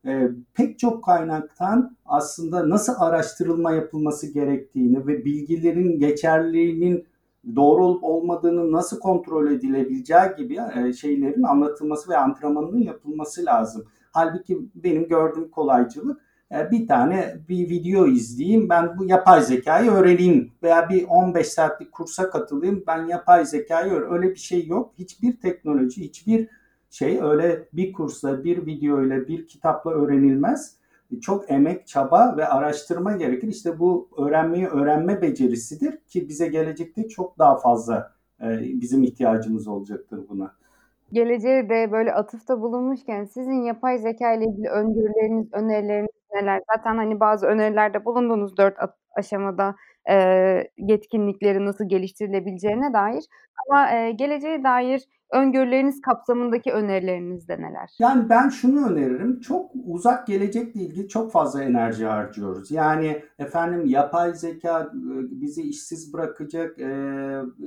e, 0.06 0.30
pek 0.54 0.78
çok 0.78 1.04
kaynaktan 1.04 1.96
aslında 2.06 2.68
nasıl 2.68 2.92
araştırılma 2.98 3.72
yapılması 3.72 4.32
gerektiğini 4.32 5.06
ve 5.06 5.24
bilgilerin 5.24 5.98
geçerliliğinin 5.98 7.06
doğru 7.56 7.84
olup 7.84 8.04
olmadığını 8.04 8.72
nasıl 8.72 9.00
kontrol 9.00 9.50
edilebileceği 9.50 10.36
gibi 10.36 10.58
e, 10.76 10.92
şeylerin 10.92 11.42
anlatılması 11.42 12.10
ve 12.10 12.16
antrenmanının 12.16 12.82
yapılması 12.82 13.44
lazım. 13.44 13.84
Halbuki 14.12 14.58
benim 14.74 15.08
gördüğüm 15.08 15.50
kolaycılık 15.50 16.20
e, 16.52 16.70
bir 16.70 16.86
tane 16.86 17.36
bir 17.48 17.70
video 17.70 18.06
izleyeyim 18.06 18.68
ben 18.68 18.98
bu 18.98 19.04
yapay 19.04 19.42
zekayı 19.42 19.90
öğreneyim 19.90 20.52
veya 20.62 20.88
bir 20.88 21.04
15 21.08 21.46
saatlik 21.46 21.92
kursa 21.92 22.30
katılayım 22.30 22.84
ben 22.86 23.06
yapay 23.06 23.46
zekayı. 23.46 23.92
Öyle 23.92 24.30
bir 24.30 24.40
şey 24.40 24.66
yok. 24.66 24.92
Hiçbir 24.98 25.40
teknoloji, 25.40 26.04
hiçbir 26.04 26.48
şey 26.96 27.22
öyle 27.22 27.68
bir 27.72 27.92
kursla, 27.92 28.44
bir 28.44 28.66
video 28.66 29.02
ile, 29.02 29.28
bir 29.28 29.46
kitapla 29.46 29.90
öğrenilmez. 29.90 30.76
Çok 31.20 31.50
emek, 31.50 31.86
çaba 31.86 32.36
ve 32.36 32.48
araştırma 32.48 33.12
gerekir. 33.12 33.48
İşte 33.48 33.78
bu 33.78 34.08
öğrenmeyi 34.18 34.66
öğrenme 34.66 35.22
becerisidir 35.22 35.96
ki 35.96 36.28
bize 36.28 36.48
gelecekte 36.48 37.08
çok 37.08 37.38
daha 37.38 37.56
fazla 37.56 38.12
e, 38.42 38.46
bizim 38.60 39.02
ihtiyacımız 39.02 39.68
olacaktır 39.68 40.20
buna. 40.28 40.52
Geleceğe 41.12 41.68
de 41.68 41.92
böyle 41.92 42.14
atıfta 42.14 42.60
bulunmuşken 42.60 43.24
sizin 43.24 43.62
yapay 43.62 43.98
zeka 43.98 44.32
ile 44.32 44.44
ilgili 44.44 44.68
öngörüleriniz, 44.68 45.46
önerileriniz 45.52 46.10
neler? 46.34 46.62
Zaten 46.76 46.96
hani 46.96 47.20
bazı 47.20 47.46
önerilerde 47.46 48.04
bulundunuz 48.04 48.56
dört 48.56 48.76
aşamada 49.16 49.74
e, 50.10 50.16
yetkinlikleri 50.78 51.66
nasıl 51.66 51.88
geliştirilebileceğine 51.88 52.92
dair. 52.92 53.24
Ama 53.66 53.90
e, 53.90 54.12
geleceğe 54.12 54.64
dair 54.64 55.02
öngörüleriniz 55.32 56.00
kapsamındaki 56.00 56.72
önerileriniz 56.72 57.48
de 57.48 57.56
neler? 57.56 57.90
Yani 57.98 58.28
ben 58.28 58.48
şunu 58.48 58.86
öneririm. 58.90 59.40
Çok 59.40 59.70
uzak 59.86 60.26
gelecekle 60.26 60.80
ilgili 60.80 61.08
çok 61.08 61.32
fazla 61.32 61.62
enerji 61.62 62.04
harcıyoruz. 62.04 62.70
Yani 62.70 63.22
efendim 63.38 63.86
yapay 63.86 64.34
zeka 64.34 64.90
bizi 65.30 65.62
işsiz 65.62 66.12
bırakacak, 66.12 66.76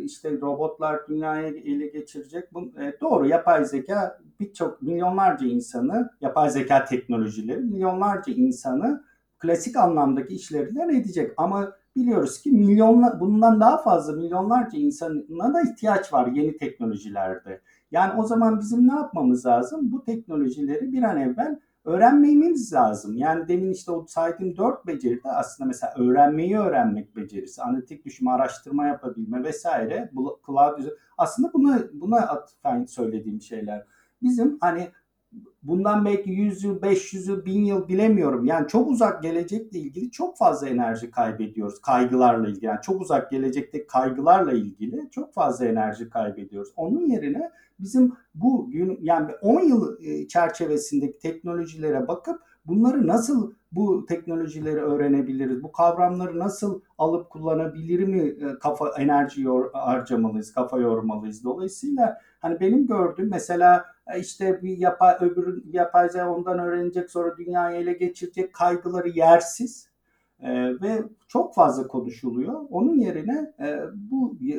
işte 0.03 0.31
robotlar 0.41 1.07
dünyayı 1.07 1.57
ele 1.57 1.87
geçirecek. 1.87 2.53
Bu, 2.53 2.71
doğru 3.01 3.27
yapay 3.27 3.65
zeka 3.65 4.19
birçok 4.39 4.81
milyonlarca 4.81 5.47
insanı, 5.47 6.09
yapay 6.21 6.49
zeka 6.49 6.85
teknolojileri 6.85 7.59
milyonlarca 7.59 8.33
insanı 8.33 9.03
klasik 9.39 9.77
anlamdaki 9.77 10.35
işlerinden 10.35 10.89
edecek. 10.89 11.31
Ama 11.37 11.71
biliyoruz 11.95 12.41
ki 12.41 12.51
milyonlar 12.51 13.19
bundan 13.19 13.59
daha 13.59 13.77
fazla 13.77 14.13
milyonlarca 14.13 14.77
insana 14.77 15.53
da 15.53 15.61
ihtiyaç 15.61 16.13
var 16.13 16.27
yeni 16.27 16.57
teknolojilerde. 16.57 17.61
Yani 17.91 18.21
o 18.21 18.23
zaman 18.23 18.59
bizim 18.59 18.87
ne 18.87 18.93
yapmamız 18.93 19.45
lazım? 19.45 19.91
Bu 19.91 20.03
teknolojileri 20.03 20.91
bir 20.91 21.03
an 21.03 21.17
evvel 21.17 21.59
öğrenmemiz 21.85 22.73
lazım. 22.73 23.17
Yani 23.17 23.47
demin 23.47 23.71
işte 23.71 23.91
o 23.91 24.05
saydığım 24.07 24.57
dört 24.57 24.87
beceri 24.87 25.23
de 25.23 25.29
aslında 25.29 25.67
mesela 25.67 25.93
öğrenmeyi 25.97 26.59
öğrenmek 26.59 27.15
becerisi, 27.15 27.61
analitik 27.61 28.05
düşünme, 28.05 28.31
araştırma 28.31 28.87
yapabilme 28.87 29.43
vesaire. 29.43 30.11
Cloud 30.45 30.79
aslında 31.17 31.53
buna 31.53 31.79
buna 31.93 32.17
atfen 32.17 32.85
söylediğim 32.85 33.41
şeyler. 33.41 33.85
Bizim 34.21 34.57
hani 34.61 34.89
bundan 35.63 36.05
belki 36.05 36.29
100 36.29 36.63
yıl, 36.63 36.81
500 36.81 37.27
yıl, 37.27 37.45
1000 37.45 37.65
yıl 37.65 37.87
bilemiyorum. 37.87 38.45
Yani 38.45 38.67
çok 38.67 38.87
uzak 38.91 39.23
gelecekle 39.23 39.79
ilgili 39.79 40.11
çok 40.11 40.37
fazla 40.37 40.69
enerji 40.69 41.11
kaybediyoruz. 41.11 41.81
Kaygılarla 41.81 42.47
ilgili. 42.47 42.65
Yani 42.65 42.79
çok 42.81 43.01
uzak 43.01 43.31
gelecekte 43.31 43.87
kaygılarla 43.87 44.51
ilgili 44.51 45.09
çok 45.11 45.33
fazla 45.33 45.65
enerji 45.65 46.09
kaybediyoruz. 46.09 46.69
Onun 46.75 47.07
yerine 47.07 47.51
bizim 47.79 48.13
bu 48.35 48.69
gün 48.71 48.99
yani 49.01 49.31
10 49.41 49.61
yıl 49.61 50.03
e, 50.03 50.27
çerçevesindeki 50.27 51.19
teknolojilere 51.19 52.07
bakıp 52.07 52.41
bunları 52.65 53.07
nasıl 53.07 53.53
bu 53.71 54.05
teknolojileri 54.05 54.79
öğrenebiliriz? 54.79 55.63
Bu 55.63 55.71
kavramları 55.71 56.39
nasıl 56.39 56.81
alıp 56.97 57.29
kullanabilir 57.29 58.07
mi 58.07 58.19
e, 58.19 58.59
kafa 58.59 58.89
enerji 58.97 59.41
yor, 59.41 59.73
harcamalıyız, 59.73 60.53
kafa 60.53 60.79
yormalıyız. 60.79 61.43
Dolayısıyla 61.43 62.21
hani 62.39 62.59
benim 62.59 62.87
gördüğüm 62.87 63.29
mesela 63.29 63.85
e, 64.07 64.19
işte 64.19 64.61
bir 64.63 64.77
yapay 64.77 65.15
öbür 65.19 65.63
yapay 65.65 66.09
zeka 66.09 66.35
ondan 66.35 66.59
öğrenecek 66.59 67.11
sonra 67.11 67.37
dünyayı 67.37 67.81
ele 67.81 67.93
geçirecek 67.93 68.53
kaygıları 68.53 69.09
yersiz 69.09 69.89
e, 70.39 70.81
ve 70.81 71.03
çok 71.27 71.55
fazla 71.55 71.87
konuşuluyor. 71.87 72.65
Onun 72.69 72.99
yerine 72.99 73.53
e, 73.59 73.79
bu 73.93 74.37
e, 74.41 74.53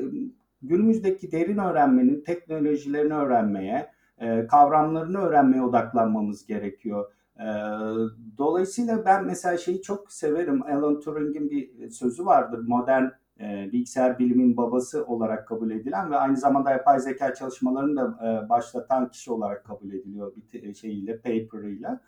günümüzdeki 0.62 1.32
derin 1.32 1.58
öğrenmenin 1.58 2.20
teknolojilerini 2.20 3.14
öğrenmeye, 3.14 3.90
e, 4.18 4.46
kavramlarını 4.46 5.18
öğrenmeye 5.18 5.62
odaklanmamız 5.62 6.46
gerekiyor. 6.46 7.12
E, 7.40 7.48
dolayısıyla 8.38 9.04
ben 9.04 9.24
mesela 9.24 9.58
şeyi 9.58 9.82
çok 9.82 10.12
severim. 10.12 10.62
Alan 10.62 11.00
Turing'in 11.00 11.50
bir 11.50 11.90
sözü 11.90 12.26
vardır. 12.26 12.58
Modern 12.66 13.04
e, 13.40 13.68
bilgisayar 13.72 14.18
bilimin 14.18 14.56
babası 14.56 15.04
olarak 15.04 15.48
kabul 15.48 15.70
edilen 15.70 16.10
ve 16.10 16.16
aynı 16.16 16.36
zamanda 16.36 16.70
yapay 16.70 17.00
zeka 17.00 17.34
çalışmalarını 17.34 17.96
da 17.96 18.18
e, 18.26 18.48
başlatan 18.48 19.10
kişi 19.10 19.32
olarak 19.32 19.64
kabul 19.64 19.92
ediliyor 19.92 20.32
bir 20.36 20.74
şeyiyle, 20.74 21.16
paper'ıyla. 21.16 22.00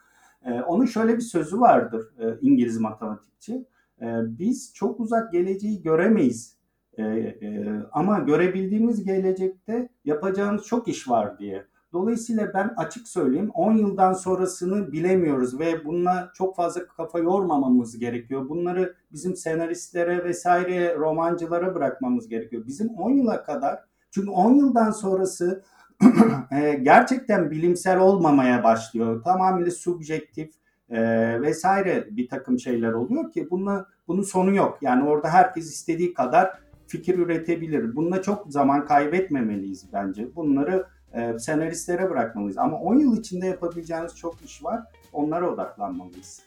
E, 0.44 0.52
onun 0.52 0.86
şöyle 0.86 1.16
bir 1.16 1.22
sözü 1.22 1.60
vardır 1.60 2.08
e, 2.18 2.38
İngiliz 2.40 2.78
matematikçi. 2.78 3.66
E, 4.00 4.06
biz 4.38 4.74
çok 4.74 5.00
uzak 5.00 5.32
geleceği 5.32 5.82
göremeyiz 5.82 6.56
e, 6.98 7.02
e, 7.02 7.66
ama 7.92 8.18
görebildiğimiz 8.18 9.04
gelecekte 9.04 9.88
yapacağımız 10.04 10.66
çok 10.66 10.88
iş 10.88 11.08
var 11.08 11.38
diye. 11.38 11.66
Dolayısıyla 11.92 12.54
ben 12.54 12.74
açık 12.76 13.08
söyleyeyim 13.08 13.50
10 13.54 13.72
yıldan 13.72 14.12
sonrasını 14.12 14.92
bilemiyoruz 14.92 15.60
ve 15.60 15.84
bununla 15.84 16.30
çok 16.34 16.56
fazla 16.56 16.86
kafa 16.86 17.18
yormamamız 17.18 17.98
gerekiyor. 17.98 18.48
Bunları 18.48 18.94
bizim 19.12 19.36
senaristlere 19.36 20.24
vesaire 20.24 20.96
romancılara 20.98 21.74
bırakmamız 21.74 22.28
gerekiyor. 22.28 22.66
Bizim 22.66 22.88
10 22.88 23.10
yıla 23.10 23.42
kadar 23.44 23.80
çünkü 24.10 24.30
10 24.30 24.54
yıldan 24.54 24.90
sonrası 24.90 25.62
e, 26.52 26.74
gerçekten 26.74 27.50
bilimsel 27.50 27.98
olmamaya 27.98 28.64
başlıyor. 28.64 29.22
Tamamıyla 29.22 29.70
subjektif 29.70 30.50
e, 30.90 31.02
vesaire 31.42 32.08
bir 32.10 32.28
takım 32.28 32.58
şeyler 32.58 32.92
oluyor 32.92 33.32
ki 33.32 33.48
bununla, 33.50 33.86
bunun 34.08 34.22
sonu 34.22 34.54
yok. 34.54 34.78
Yani 34.82 35.04
orada 35.04 35.28
herkes 35.28 35.70
istediği 35.74 36.14
kadar 36.14 36.58
fikir 36.86 37.18
üretebilir. 37.18 37.96
Bununla 37.96 38.22
çok 38.22 38.52
zaman 38.52 38.86
kaybetmemeliyiz 38.86 39.92
bence. 39.92 40.34
Bunları 40.36 40.86
e, 41.14 41.38
senaristlere 41.38 42.10
bırakmalıyız. 42.10 42.58
Ama 42.58 42.78
10 42.78 42.94
yıl 42.94 43.18
içinde 43.18 43.46
yapabileceğimiz 43.46 44.16
çok 44.16 44.42
iş 44.42 44.64
var. 44.64 44.80
Onlara 45.12 45.50
odaklanmalıyız. 45.50 46.42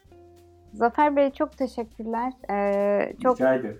Zafer 0.74 1.16
Bey 1.16 1.32
çok 1.32 1.58
teşekkürler. 1.58 2.34
Ee, 2.50 3.14
çok 3.24 3.42
e, 3.42 3.74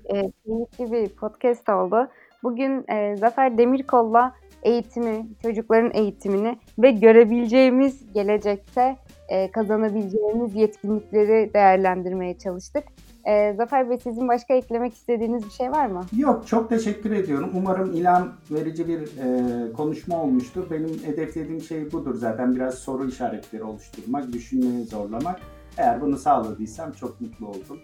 keyifli 0.46 0.92
bir 0.92 1.10
podcast 1.10 1.70
oldu. 1.70 2.10
Bugün 2.44 2.86
e, 2.92 3.16
Zafer 3.16 3.58
Demirkol'la 3.58 4.36
eğitimi, 4.64 5.26
çocukların 5.42 5.92
eğitimini 5.94 6.58
ve 6.80 6.92
görebileceğimiz 6.92 8.14
gelecekte 8.14 8.96
e, 9.30 9.52
kazanabileceğimiz 9.52 10.56
yetkinlikleri 10.56 11.54
değerlendirmeye 11.54 12.38
çalıştık. 12.38 12.84
E, 13.28 13.54
Zafer 13.54 13.90
Bey 13.90 13.98
sizin 13.98 14.28
başka 14.28 14.54
eklemek 14.54 14.94
istediğiniz 14.94 15.46
bir 15.46 15.50
şey 15.52 15.72
var 15.72 15.86
mı? 15.86 16.02
Yok 16.18 16.48
çok 16.48 16.70
teşekkür 16.70 17.12
ediyorum. 17.12 17.52
Umarım 17.54 17.94
ilham 17.94 18.34
verici 18.52 18.88
bir 18.88 19.02
e, 19.02 19.74
konuşma 19.74 20.24
olmuştur. 20.24 20.64
Benim 20.72 20.90
hedeflediğim 21.06 21.62
şey 21.62 21.92
budur 21.92 22.16
zaten 22.16 22.56
biraz 22.56 22.76
soru 22.76 23.08
işaretleri 23.08 23.64
oluşturmak, 23.64 24.34
düşünmeyi 24.34 24.84
zorlamak. 24.84 25.40
Eğer 25.78 26.02
bunu 26.02 26.18
sağladıysam 26.18 26.92
çok 26.92 27.22
mutlu 27.22 27.48
oldum. 27.48 27.80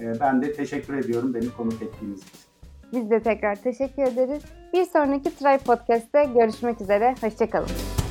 E, 0.00 0.20
ben 0.20 0.42
de 0.42 0.52
teşekkür 0.52 0.94
ediyorum 0.94 1.34
beni 1.34 1.50
konuk 1.56 1.82
ettiğiniz 1.82 2.18
için. 2.18 2.40
Biz 2.92 3.10
de 3.10 3.20
tekrar 3.20 3.56
teşekkür 3.56 4.02
ederiz. 4.02 4.42
Bir 4.72 4.84
sonraki 4.84 5.36
Try 5.36 5.58
Podcast'te 5.58 6.24
görüşmek 6.24 6.80
üzere. 6.80 7.14
Hoşçakalın. 7.20 8.05